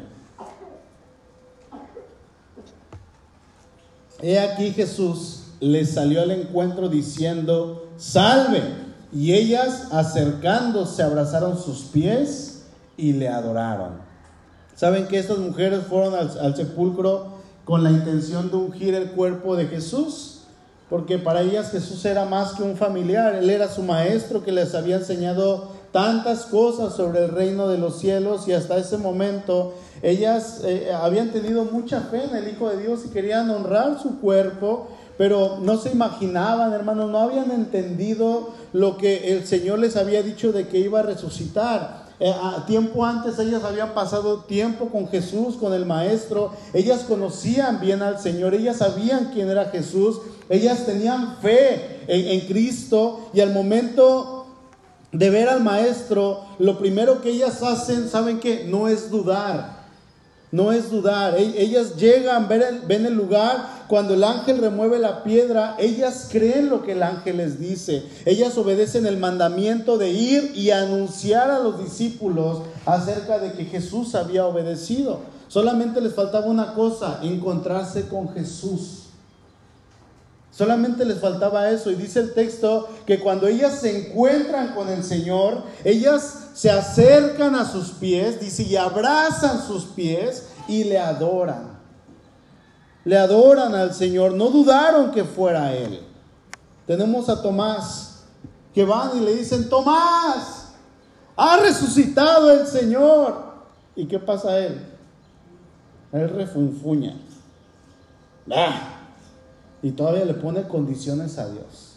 He 4.21 4.39
aquí 4.39 4.71
Jesús 4.71 5.43
les 5.59 5.93
salió 5.93 6.21
al 6.21 6.31
encuentro 6.31 6.89
diciendo, 6.89 7.87
salve. 7.97 8.87
Y 9.13 9.33
ellas 9.33 9.87
acercándose 9.91 11.01
abrazaron 11.01 11.57
sus 11.57 11.83
pies 11.83 12.65
y 12.97 13.13
le 13.13 13.29
adoraron. 13.29 13.93
¿Saben 14.75 15.07
que 15.07 15.17
estas 15.17 15.37
mujeres 15.37 15.85
fueron 15.87 16.13
al, 16.13 16.55
sepulcro 16.55 17.36
con 17.67 17.83
la 17.83 17.91
intención 17.91 18.49
de 18.49 18.55
ungir 18.55 18.95
el 18.95 19.11
cuerpo 19.11 19.57
de 19.57 19.65
Jesús? 19.67 20.39
Porque 20.89 21.17
para 21.17 21.41
ellas 21.41 21.69
Jesús 21.69 22.05
era 22.05 22.23
más 22.23 22.53
que 22.53 22.63
un 22.63 22.77
familiar, 22.77 23.35
Él 23.35 23.49
era 23.49 23.67
su 23.67 23.83
maestro 23.83 24.41
que 24.41 24.53
les 24.53 24.73
había 24.73 24.95
enseñado 24.95 25.75
tantas 25.91 26.45
cosas 26.45 26.93
sobre 26.93 27.25
el 27.25 27.31
reino 27.31 27.67
de 27.67 27.77
los 27.77 27.99
cielos 27.99 28.47
y 28.47 28.53
hasta 28.53 28.77
ese 28.77 28.97
momento 28.97 29.73
ellas 30.01 30.61
eh, 30.63 30.91
habían 30.93 31.31
tenido 31.31 31.65
mucha 31.65 31.99
fe 32.01 32.23
en 32.23 32.37
el 32.37 32.47
Hijo 32.47 32.69
de 32.69 32.81
Dios 32.81 33.01
y 33.05 33.09
querían 33.09 33.49
honrar 33.49 33.99
su 34.01 34.21
cuerpo, 34.21 34.87
pero 35.17 35.57
no 35.61 35.75
se 35.75 35.91
imaginaban, 35.91 36.71
hermanos, 36.71 37.11
no 37.11 37.19
habían 37.19 37.51
entendido 37.51 38.51
lo 38.71 38.95
que 38.95 39.33
el 39.33 39.45
Señor 39.45 39.79
les 39.79 39.97
había 39.97 40.23
dicho 40.23 40.53
de 40.53 40.69
que 40.69 40.77
iba 40.77 41.01
a 41.01 41.03
resucitar. 41.03 42.06
Eh, 42.19 42.33
tiempo 42.65 43.05
antes 43.05 43.37
ellas 43.37 43.63
habían 43.63 43.93
pasado 43.93 44.39
tiempo 44.39 44.87
con 44.87 45.07
Jesús, 45.07 45.55
con 45.55 45.73
el 45.73 45.85
Maestro. 45.85 46.51
Ellas 46.73 47.05
conocían 47.07 47.79
bien 47.79 48.01
al 48.01 48.19
Señor, 48.19 48.53
ellas 48.53 48.77
sabían 48.77 49.31
quién 49.33 49.49
era 49.49 49.65
Jesús, 49.65 50.19
ellas 50.49 50.85
tenían 50.85 51.37
fe 51.37 52.01
en, 52.07 52.39
en 52.39 52.47
Cristo 52.47 53.29
y 53.33 53.41
al 53.41 53.53
momento 53.53 54.45
de 55.11 55.29
ver 55.29 55.47
al 55.47 55.63
Maestro, 55.63 56.41
lo 56.59 56.77
primero 56.77 57.21
que 57.21 57.29
ellas 57.29 57.63
hacen, 57.63 58.09
¿saben 58.09 58.39
qué? 58.39 58.65
No 58.67 58.87
es 58.87 59.09
dudar 59.09 59.76
no 60.51 60.71
es 60.71 60.89
dudar. 60.89 61.35
Ellas 61.37 61.95
llegan, 61.97 62.47
ven 62.47 63.05
el, 63.05 63.13
lugar, 63.13 63.85
cuando 63.87 64.13
el 64.13 64.23
ángel 64.23 64.59
remueve 64.59 64.99
la 64.99 65.23
piedra, 65.23 65.75
ellas 65.79 66.29
creen 66.31 66.69
lo 66.69 66.83
que 66.83 66.93
el 66.93 67.03
ángel 67.03 67.37
les 67.37 67.59
dice. 67.59 68.03
Ellas 68.25 68.57
obedecen 68.57 69.05
el 69.05 69.17
mandamiento 69.17 69.97
de 69.97 70.11
ir 70.11 70.51
y 70.55 70.71
anunciar 70.71 71.51
a 71.51 71.59
los 71.59 71.83
discípulos 71.83 72.59
acerca 72.85 73.39
de 73.39 73.53
que 73.53 73.65
Jesús 73.65 74.15
había 74.15 74.45
obedecido. 74.45 75.19
Solamente 75.47 76.01
les 76.01 76.13
faltaba 76.13 76.45
una 76.47 76.73
cosa, 76.73 77.19
encontrarse 77.23 78.07
con 78.07 78.33
Jesús. 78.33 79.06
Solamente 80.57 81.05
les 81.05 81.19
faltaba 81.19 81.69
eso. 81.69 81.91
Y 81.91 81.95
dice 81.95 82.19
el 82.19 82.33
texto 82.33 82.89
que 83.05 83.19
cuando 83.19 83.45
ellas 83.45 83.79
se 83.79 83.95
encuentran 83.95 84.73
con 84.73 84.89
el 84.89 85.03
Señor, 85.03 85.61
ellas 85.83 86.47
se 86.55 86.71
acercan 86.71 87.53
a 87.53 87.63
sus 87.63 87.91
pies, 87.91 88.39
dice, 88.39 88.63
y 88.63 88.75
abrazan 88.75 89.61
sus 89.61 89.85
pies 89.85 90.47
y 90.67 90.85
le 90.85 90.97
adoran. 90.97 91.77
Le 93.05 93.19
adoran 93.19 93.75
al 93.75 93.93
Señor. 93.93 94.33
No 94.33 94.49
dudaron 94.49 95.11
que 95.11 95.25
fuera 95.25 95.75
Él. 95.75 96.01
Tenemos 96.87 97.29
a 97.29 97.39
Tomás 97.43 98.23
que 98.73 98.83
van 98.83 99.15
y 99.15 99.19
le 99.19 99.35
dicen, 99.35 99.69
Tomás, 99.69 100.69
ha 101.35 101.57
resucitado 101.57 102.49
el 102.49 102.65
Señor. 102.65 103.43
¿Y 103.95 104.07
qué 104.07 104.17
pasa 104.17 104.49
a 104.49 104.57
Él? 104.57 104.81
Él 106.13 106.29
refunfuña. 106.29 107.15
Ah, 108.51 108.96
y 109.81 109.91
todavía 109.91 110.25
le 110.25 110.33
pone 110.33 110.63
condiciones 110.63 111.37
a 111.37 111.49
Dios. 111.49 111.87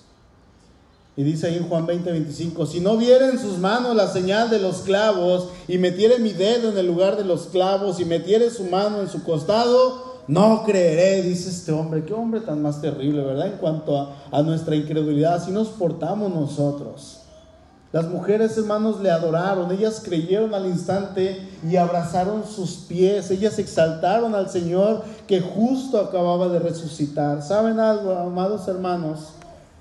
Y 1.17 1.23
dice 1.23 1.49
ahí 1.49 1.57
en 1.57 1.69
Juan 1.69 1.87
20, 1.87 2.13
25, 2.13 2.67
si 2.67 2.81
no 2.81 2.97
viera 2.97 3.29
en 3.29 3.39
sus 3.39 3.59
manos 3.59 3.95
la 3.95 4.07
señal 4.07 4.49
de 4.49 4.59
los 4.59 4.79
clavos 4.79 5.49
y 5.69 5.77
metiere 5.77 6.19
mi 6.19 6.33
dedo 6.33 6.71
en 6.71 6.79
el 6.79 6.87
lugar 6.87 7.17
de 7.17 7.25
los 7.25 7.49
clavos 7.49 8.01
y 8.01 8.05
metiere 8.05 8.49
su 8.51 8.65
mano 8.65 9.01
en 9.01 9.09
su 9.09 9.23
costado, 9.25 10.23
no 10.29 10.63
creeré, 10.65 11.23
dice 11.23 11.51
este 11.51 11.73
hombre. 11.73 12.05
Qué 12.05 12.15
hombre 12.15 12.41
tan 12.41 12.63
más 12.63 12.81
terrible, 12.81 13.23
¿verdad? 13.23 13.49
En 13.49 13.59
cuanto 13.59 13.99
a, 13.99 14.17
a 14.31 14.43
nuestra 14.43 14.77
incredulidad, 14.77 15.35
así 15.35 15.51
nos 15.51 15.69
portamos 15.69 16.33
nosotros. 16.33 17.20
Las 17.93 18.07
mujeres, 18.07 18.57
hermanos, 18.57 19.01
le 19.01 19.11
adoraron, 19.11 19.73
ellas 19.73 20.01
creyeron 20.05 20.55
al 20.55 20.67
instante 20.67 21.49
y 21.69 21.77
abrazaron 21.77 22.45
sus 22.45 22.77
pies, 22.89 23.33
ellas 23.33 23.59
exaltaron 23.59 24.37
al 24.37 24.49
Señor 24.49 25.03
que 25.27 25.41
justo 25.41 25.99
acababa 25.99 26.49
de 26.49 26.61
resucitar. 26.61 27.43
¿Saben 27.43 27.81
algo, 27.81 28.15
amados 28.17 28.69
hermanos? 28.69 29.31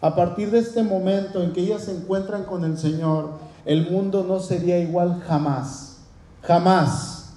A 0.02 0.16
partir 0.16 0.50
de 0.50 0.58
este 0.58 0.82
momento 0.82 1.44
en 1.44 1.54
que 1.54 1.62
ellas 1.62 1.84
se 1.84 1.96
encuentran 1.96 2.46
con 2.46 2.64
el 2.64 2.80
Señor, 2.80 3.30
el 3.66 3.92
mundo 3.92 4.26
no 4.28 4.40
sería 4.40 4.80
igual 4.80 5.22
jamás, 5.28 5.98
jamás. 6.42 7.34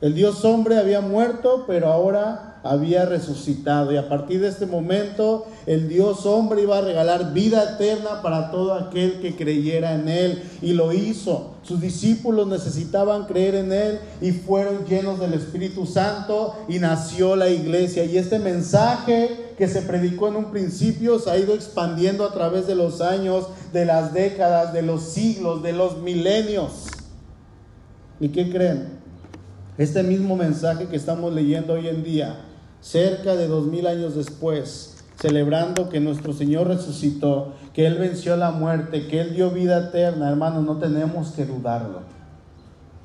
El 0.00 0.14
Dios 0.14 0.44
hombre 0.44 0.78
había 0.78 1.00
muerto, 1.00 1.64
pero 1.66 1.90
ahora 1.90 2.55
había 2.70 3.06
resucitado. 3.06 3.92
Y 3.92 3.96
a 3.96 4.08
partir 4.08 4.40
de 4.40 4.48
este 4.48 4.66
momento, 4.66 5.46
el 5.66 5.88
Dios 5.88 6.26
hombre 6.26 6.62
iba 6.62 6.78
a 6.78 6.82
regalar 6.82 7.32
vida 7.32 7.74
eterna 7.74 8.22
para 8.22 8.50
todo 8.50 8.74
aquel 8.74 9.20
que 9.20 9.36
creyera 9.36 9.94
en 9.94 10.08
Él. 10.08 10.42
Y 10.62 10.72
lo 10.72 10.92
hizo. 10.92 11.54
Sus 11.62 11.80
discípulos 11.80 12.46
necesitaban 12.46 13.26
creer 13.26 13.56
en 13.56 13.72
Él 13.72 13.98
y 14.20 14.30
fueron 14.32 14.84
llenos 14.86 15.18
del 15.18 15.34
Espíritu 15.34 15.84
Santo 15.84 16.54
y 16.68 16.78
nació 16.78 17.34
la 17.34 17.48
iglesia. 17.48 18.04
Y 18.04 18.18
este 18.18 18.38
mensaje 18.38 19.46
que 19.58 19.66
se 19.66 19.82
predicó 19.82 20.28
en 20.28 20.36
un 20.36 20.50
principio 20.50 21.18
se 21.18 21.30
ha 21.30 21.38
ido 21.38 21.54
expandiendo 21.54 22.24
a 22.24 22.32
través 22.32 22.66
de 22.66 22.74
los 22.74 23.00
años, 23.00 23.48
de 23.72 23.84
las 23.84 24.12
décadas, 24.12 24.72
de 24.72 24.82
los 24.82 25.02
siglos, 25.02 25.62
de 25.62 25.72
los 25.72 25.98
milenios. 25.98 26.86
¿Y 28.20 28.28
qué 28.28 28.50
creen? 28.50 28.96
Este 29.78 30.02
mismo 30.02 30.36
mensaje 30.36 30.86
que 30.86 30.96
estamos 30.96 31.34
leyendo 31.34 31.74
hoy 31.74 31.88
en 31.88 32.02
día, 32.02 32.45
cerca 32.80 33.36
de 33.36 33.48
dos 33.48 33.66
mil 33.66 33.86
años 33.86 34.14
después, 34.14 35.04
celebrando 35.20 35.88
que 35.88 36.00
nuestro 36.00 36.32
Señor 36.32 36.68
resucitó, 36.68 37.54
que 37.72 37.86
Él 37.86 37.96
venció 37.98 38.36
la 38.36 38.50
muerte, 38.50 39.06
que 39.06 39.20
Él 39.20 39.34
dio 39.34 39.50
vida 39.50 39.88
eterna, 39.88 40.28
hermanos, 40.28 40.64
no 40.64 40.78
tenemos 40.78 41.30
que 41.30 41.44
dudarlo. 41.44 42.16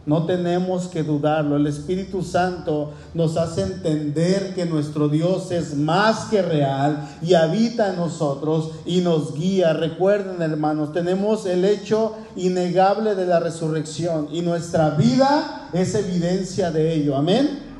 No 0.04 0.26
tenemos 0.26 0.88
que 0.88 1.04
dudarlo. 1.04 1.58
El 1.58 1.68
Espíritu 1.68 2.24
Santo 2.24 2.92
nos 3.14 3.38
hace 3.38 3.62
entender 3.62 4.56
que 4.56 4.66
nuestro 4.66 5.10
Dios 5.10 5.52
es 5.52 5.76
más 5.76 6.26
que 6.26 6.42
real 6.42 7.08
y 7.22 7.36
habita 7.36 7.92
en 7.92 7.98
nosotros 7.98 8.72
y 8.86 9.02
nos 9.02 9.36
guía. 9.36 9.74
Recuerden, 9.74 10.42
hermanos, 10.42 10.92
tenemos 10.92 11.46
el 11.46 11.66
hecho 11.66 12.16
innegable 12.36 13.14
de 13.14 13.28
la 13.28 13.40
resurrección 13.40 14.28
y 14.32 14.42
nuestra 14.42 14.92
vida 14.92 15.70
es 15.72 15.94
evidencia 15.94 16.72
de 16.72 16.96
ello. 16.96 17.16
Amén. 17.16 17.71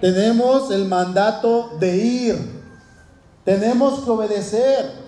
Tenemos 0.00 0.70
el 0.70 0.86
mandato 0.86 1.70
de 1.78 1.96
ir. 1.96 2.62
Tenemos 3.44 4.04
que 4.04 4.10
obedecer 4.10 5.06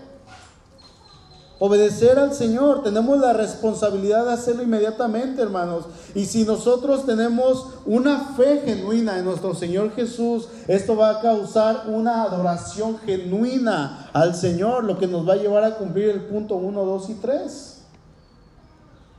obedecer 1.59 2.19
al 2.19 2.33
Señor. 2.35 2.83
Tenemos 2.83 3.19
la 3.19 3.33
responsabilidad 3.33 4.25
de 4.27 4.33
hacerlo 4.33 4.63
inmediatamente, 4.63 5.43
hermanos. 5.43 5.85
Y 6.15 6.27
si 6.27 6.45
nosotros 6.45 7.07
tenemos 7.07 7.67
una 7.87 8.35
fe 8.37 8.63
genuina 8.65 9.19
en 9.19 9.25
nuestro 9.25 9.55
Señor 9.55 9.93
Jesús, 9.95 10.49
esto 10.67 10.97
va 10.97 11.11
a 11.11 11.21
causar 11.21 11.85
una 11.89 12.23
adoración 12.23 12.99
genuina 12.99 14.09
al 14.13 14.35
Señor, 14.35 14.85
lo 14.85 14.99
que 14.99 15.07
nos 15.07 15.29
va 15.29 15.35
a 15.35 15.39
llevar 15.39 15.65
a 15.65 15.77
cumplir 15.77 16.11
el 16.11 16.23
punto 16.23 16.57
1, 16.57 16.85
2 16.85 17.11
y 17.11 17.15
3. 17.15 17.83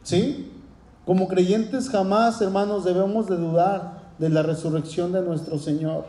¿Sí? 0.03 0.51
Como 1.05 1.27
creyentes 1.27 1.89
jamás, 1.89 2.41
hermanos, 2.41 2.85
debemos 2.85 3.27
de 3.27 3.37
dudar 3.37 3.98
de 4.19 4.29
la 4.29 4.43
resurrección 4.43 5.11
de 5.11 5.21
nuestro 5.21 5.57
Señor. 5.57 6.05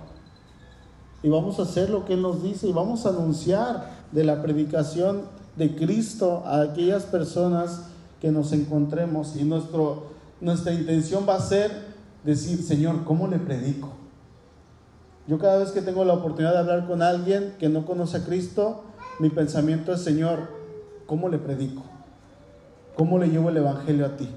Y 1.23 1.29
vamos 1.29 1.59
a 1.59 1.63
hacer 1.63 1.91
lo 1.91 2.05
que 2.05 2.15
Él 2.15 2.23
nos 2.23 2.43
dice 2.43 2.69
y 2.69 2.73
vamos 2.73 3.07
a 3.07 3.11
anunciar 3.11 3.91
de 4.13 4.25
la 4.25 4.43
predicación 4.43 5.23
de 5.57 5.75
Cristo 5.77 6.43
a 6.47 6.63
aquellas 6.63 7.05
personas 7.05 7.83
que 8.21 8.31
nos 8.31 8.53
encontremos 8.53 9.37
y 9.37 9.45
nuestro, 9.45 10.05
nuestra 10.41 10.73
intención 10.73 11.25
va 11.29 11.37
a 11.37 11.41
ser 11.41 11.71
decir, 12.25 12.63
Señor, 12.63 13.05
¿cómo 13.05 13.29
le 13.29 13.39
predico? 13.39 13.91
Yo 15.27 15.39
cada 15.39 15.59
vez 15.59 15.71
que 15.71 15.83
tengo 15.83 16.05
la 16.05 16.15
oportunidad 16.15 16.53
de 16.53 16.59
hablar 16.59 16.87
con 16.87 17.03
alguien 17.03 17.55
que 17.59 17.69
no 17.69 17.87
conoce 17.87 18.17
a 18.17 18.25
Cristo, 18.25 18.83
mi 19.19 19.31
pensamiento 19.31 19.93
es, 19.93 20.01
Señor, 20.01 20.49
¿cómo 21.07 21.29
le 21.29 21.39
predico? 21.39 21.83
¿Cómo 22.97 23.19
le 23.19 23.29
llevo 23.29 23.51
el 23.51 23.59
Evangelio 23.59 24.07
a 24.07 24.17
ti? 24.17 24.29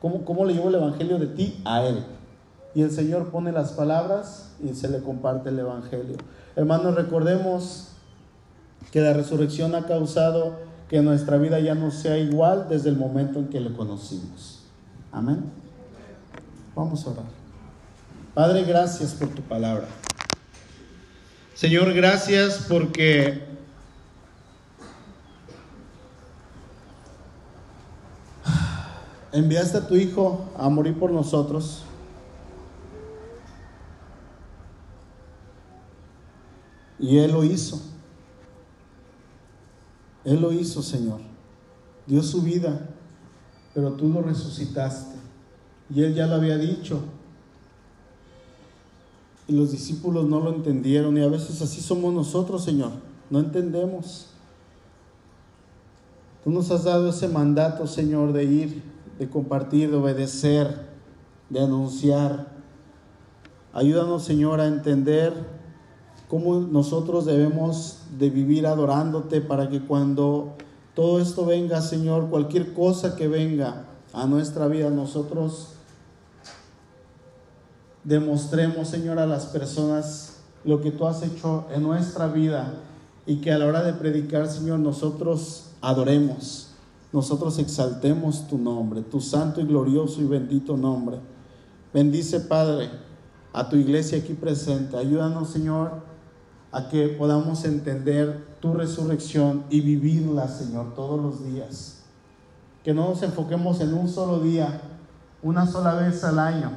¿Cómo, 0.00 0.24
¿Cómo 0.24 0.44
le 0.44 0.54
llevo 0.54 0.68
el 0.68 0.76
Evangelio 0.76 1.18
de 1.18 1.26
ti 1.26 1.60
a 1.64 1.84
Él? 1.84 2.04
Y 2.76 2.82
el 2.82 2.90
Señor 2.90 3.30
pone 3.30 3.52
las 3.52 3.72
palabras 3.72 4.50
y 4.62 4.74
se 4.74 4.90
le 4.90 5.00
comparte 5.00 5.48
el 5.48 5.58
Evangelio. 5.58 6.18
Hermanos, 6.56 6.94
recordemos 6.94 7.88
que 8.92 9.00
la 9.00 9.14
resurrección 9.14 9.74
ha 9.74 9.86
causado 9.86 10.58
que 10.90 11.00
nuestra 11.00 11.38
vida 11.38 11.58
ya 11.58 11.74
no 11.74 11.90
sea 11.90 12.18
igual 12.18 12.66
desde 12.68 12.90
el 12.90 12.96
momento 12.96 13.38
en 13.38 13.48
que 13.48 13.60
le 13.60 13.72
conocimos. 13.72 14.64
Amén. 15.10 15.44
Vamos 16.74 17.06
a 17.06 17.12
orar. 17.12 17.24
Padre, 18.34 18.62
gracias 18.64 19.14
por 19.14 19.28
tu 19.30 19.40
palabra. 19.40 19.86
Señor, 21.54 21.94
gracias 21.94 22.66
porque 22.68 23.42
enviaste 29.32 29.78
a 29.78 29.88
tu 29.88 29.94
Hijo 29.94 30.44
a 30.58 30.68
morir 30.68 30.98
por 30.98 31.10
nosotros. 31.10 31.82
Y 36.98 37.18
Él 37.18 37.32
lo 37.32 37.44
hizo. 37.44 37.80
Él 40.24 40.40
lo 40.40 40.52
hizo, 40.52 40.82
Señor. 40.82 41.20
Dio 42.06 42.22
su 42.22 42.42
vida, 42.42 42.88
pero 43.74 43.92
tú 43.92 44.08
lo 44.08 44.22
resucitaste. 44.22 45.16
Y 45.94 46.02
Él 46.02 46.14
ya 46.14 46.26
lo 46.26 46.36
había 46.36 46.58
dicho. 46.58 47.00
Y 49.48 49.52
los 49.52 49.70
discípulos 49.70 50.26
no 50.26 50.40
lo 50.40 50.52
entendieron. 50.52 51.16
Y 51.16 51.22
a 51.22 51.28
veces 51.28 51.62
así 51.62 51.80
somos 51.80 52.12
nosotros, 52.12 52.64
Señor. 52.64 52.92
No 53.30 53.38
entendemos. 53.38 54.26
Tú 56.42 56.50
nos 56.50 56.70
has 56.70 56.84
dado 56.84 57.08
ese 57.08 57.28
mandato, 57.28 57.86
Señor, 57.86 58.32
de 58.32 58.44
ir, 58.44 58.82
de 59.18 59.28
compartir, 59.28 59.90
de 59.90 59.96
obedecer, 59.96 60.86
de 61.50 61.60
anunciar. 61.60 62.52
Ayúdanos, 63.72 64.24
Señor, 64.24 64.60
a 64.60 64.66
entender 64.66 65.34
cómo 66.28 66.60
nosotros 66.60 67.24
debemos 67.24 67.98
de 68.18 68.30
vivir 68.30 68.66
adorándote 68.66 69.40
para 69.40 69.68
que 69.68 69.80
cuando 69.80 70.54
todo 70.94 71.20
esto 71.20 71.44
venga, 71.44 71.80
Señor, 71.82 72.28
cualquier 72.28 72.72
cosa 72.72 73.16
que 73.16 73.28
venga 73.28 73.84
a 74.12 74.26
nuestra 74.26 74.66
vida, 74.66 74.90
nosotros 74.90 75.74
demostremos, 78.02 78.88
Señor, 78.88 79.18
a 79.18 79.26
las 79.26 79.46
personas 79.46 80.38
lo 80.64 80.80
que 80.80 80.90
tú 80.90 81.06
has 81.06 81.22
hecho 81.22 81.66
en 81.72 81.82
nuestra 81.82 82.26
vida 82.28 82.74
y 83.26 83.36
que 83.36 83.52
a 83.52 83.58
la 83.58 83.66
hora 83.66 83.82
de 83.82 83.92
predicar, 83.92 84.48
Señor, 84.48 84.78
nosotros 84.78 85.70
adoremos, 85.80 86.70
nosotros 87.12 87.58
exaltemos 87.58 88.48
tu 88.48 88.58
nombre, 88.58 89.02
tu 89.02 89.20
santo 89.20 89.60
y 89.60 89.64
glorioso 89.64 90.20
y 90.20 90.24
bendito 90.24 90.76
nombre. 90.76 91.18
Bendice, 91.92 92.40
Padre, 92.40 92.90
a 93.52 93.68
tu 93.68 93.76
iglesia 93.76 94.18
aquí 94.18 94.34
presente. 94.34 94.96
Ayúdanos, 94.96 95.50
Señor, 95.50 96.02
a 96.76 96.90
que 96.90 97.08
podamos 97.08 97.64
entender 97.64 98.44
tu 98.60 98.74
resurrección 98.74 99.64
y 99.70 99.80
vivirla, 99.80 100.46
Señor, 100.46 100.94
todos 100.94 101.18
los 101.18 101.42
días. 101.42 102.02
Que 102.84 102.92
no 102.92 103.08
nos 103.08 103.22
enfoquemos 103.22 103.80
en 103.80 103.94
un 103.94 104.10
solo 104.10 104.40
día, 104.40 104.82
una 105.42 105.66
sola 105.66 105.94
vez 105.94 106.22
al 106.22 106.38
año, 106.38 106.72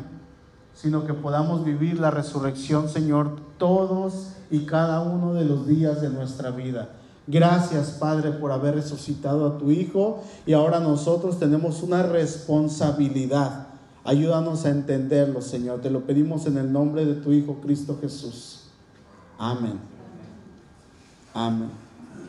sino 0.73 1.05
que 1.05 1.13
podamos 1.13 1.65
vivir 1.65 1.99
la 1.99 2.11
resurrección, 2.11 2.87
Señor, 2.87 3.41
todos 3.57 4.29
y 4.49 4.59
cada 4.59 5.01
uno 5.01 5.33
de 5.33 5.43
los 5.43 5.67
días 5.67 5.99
de 5.99 6.09
nuestra 6.09 6.51
vida. 6.51 6.91
Gracias, 7.27 7.97
Padre, 7.99 8.31
por 8.31 8.53
haber 8.53 8.75
resucitado 8.75 9.45
a 9.47 9.57
tu 9.57 9.69
Hijo 9.69 10.23
y 10.45 10.53
ahora 10.53 10.79
nosotros 10.79 11.39
tenemos 11.39 11.83
una 11.83 12.03
responsabilidad. 12.03 13.67
Ayúdanos 14.05 14.63
a 14.63 14.69
entenderlo, 14.69 15.41
Señor. 15.41 15.81
Te 15.81 15.89
lo 15.89 16.05
pedimos 16.05 16.45
en 16.45 16.57
el 16.57 16.71
nombre 16.71 17.03
de 17.03 17.15
tu 17.15 17.33
Hijo, 17.33 17.57
Cristo 17.61 17.97
Jesús. 17.99 18.61
Amén. 19.37 19.88
Amén. 21.39 21.88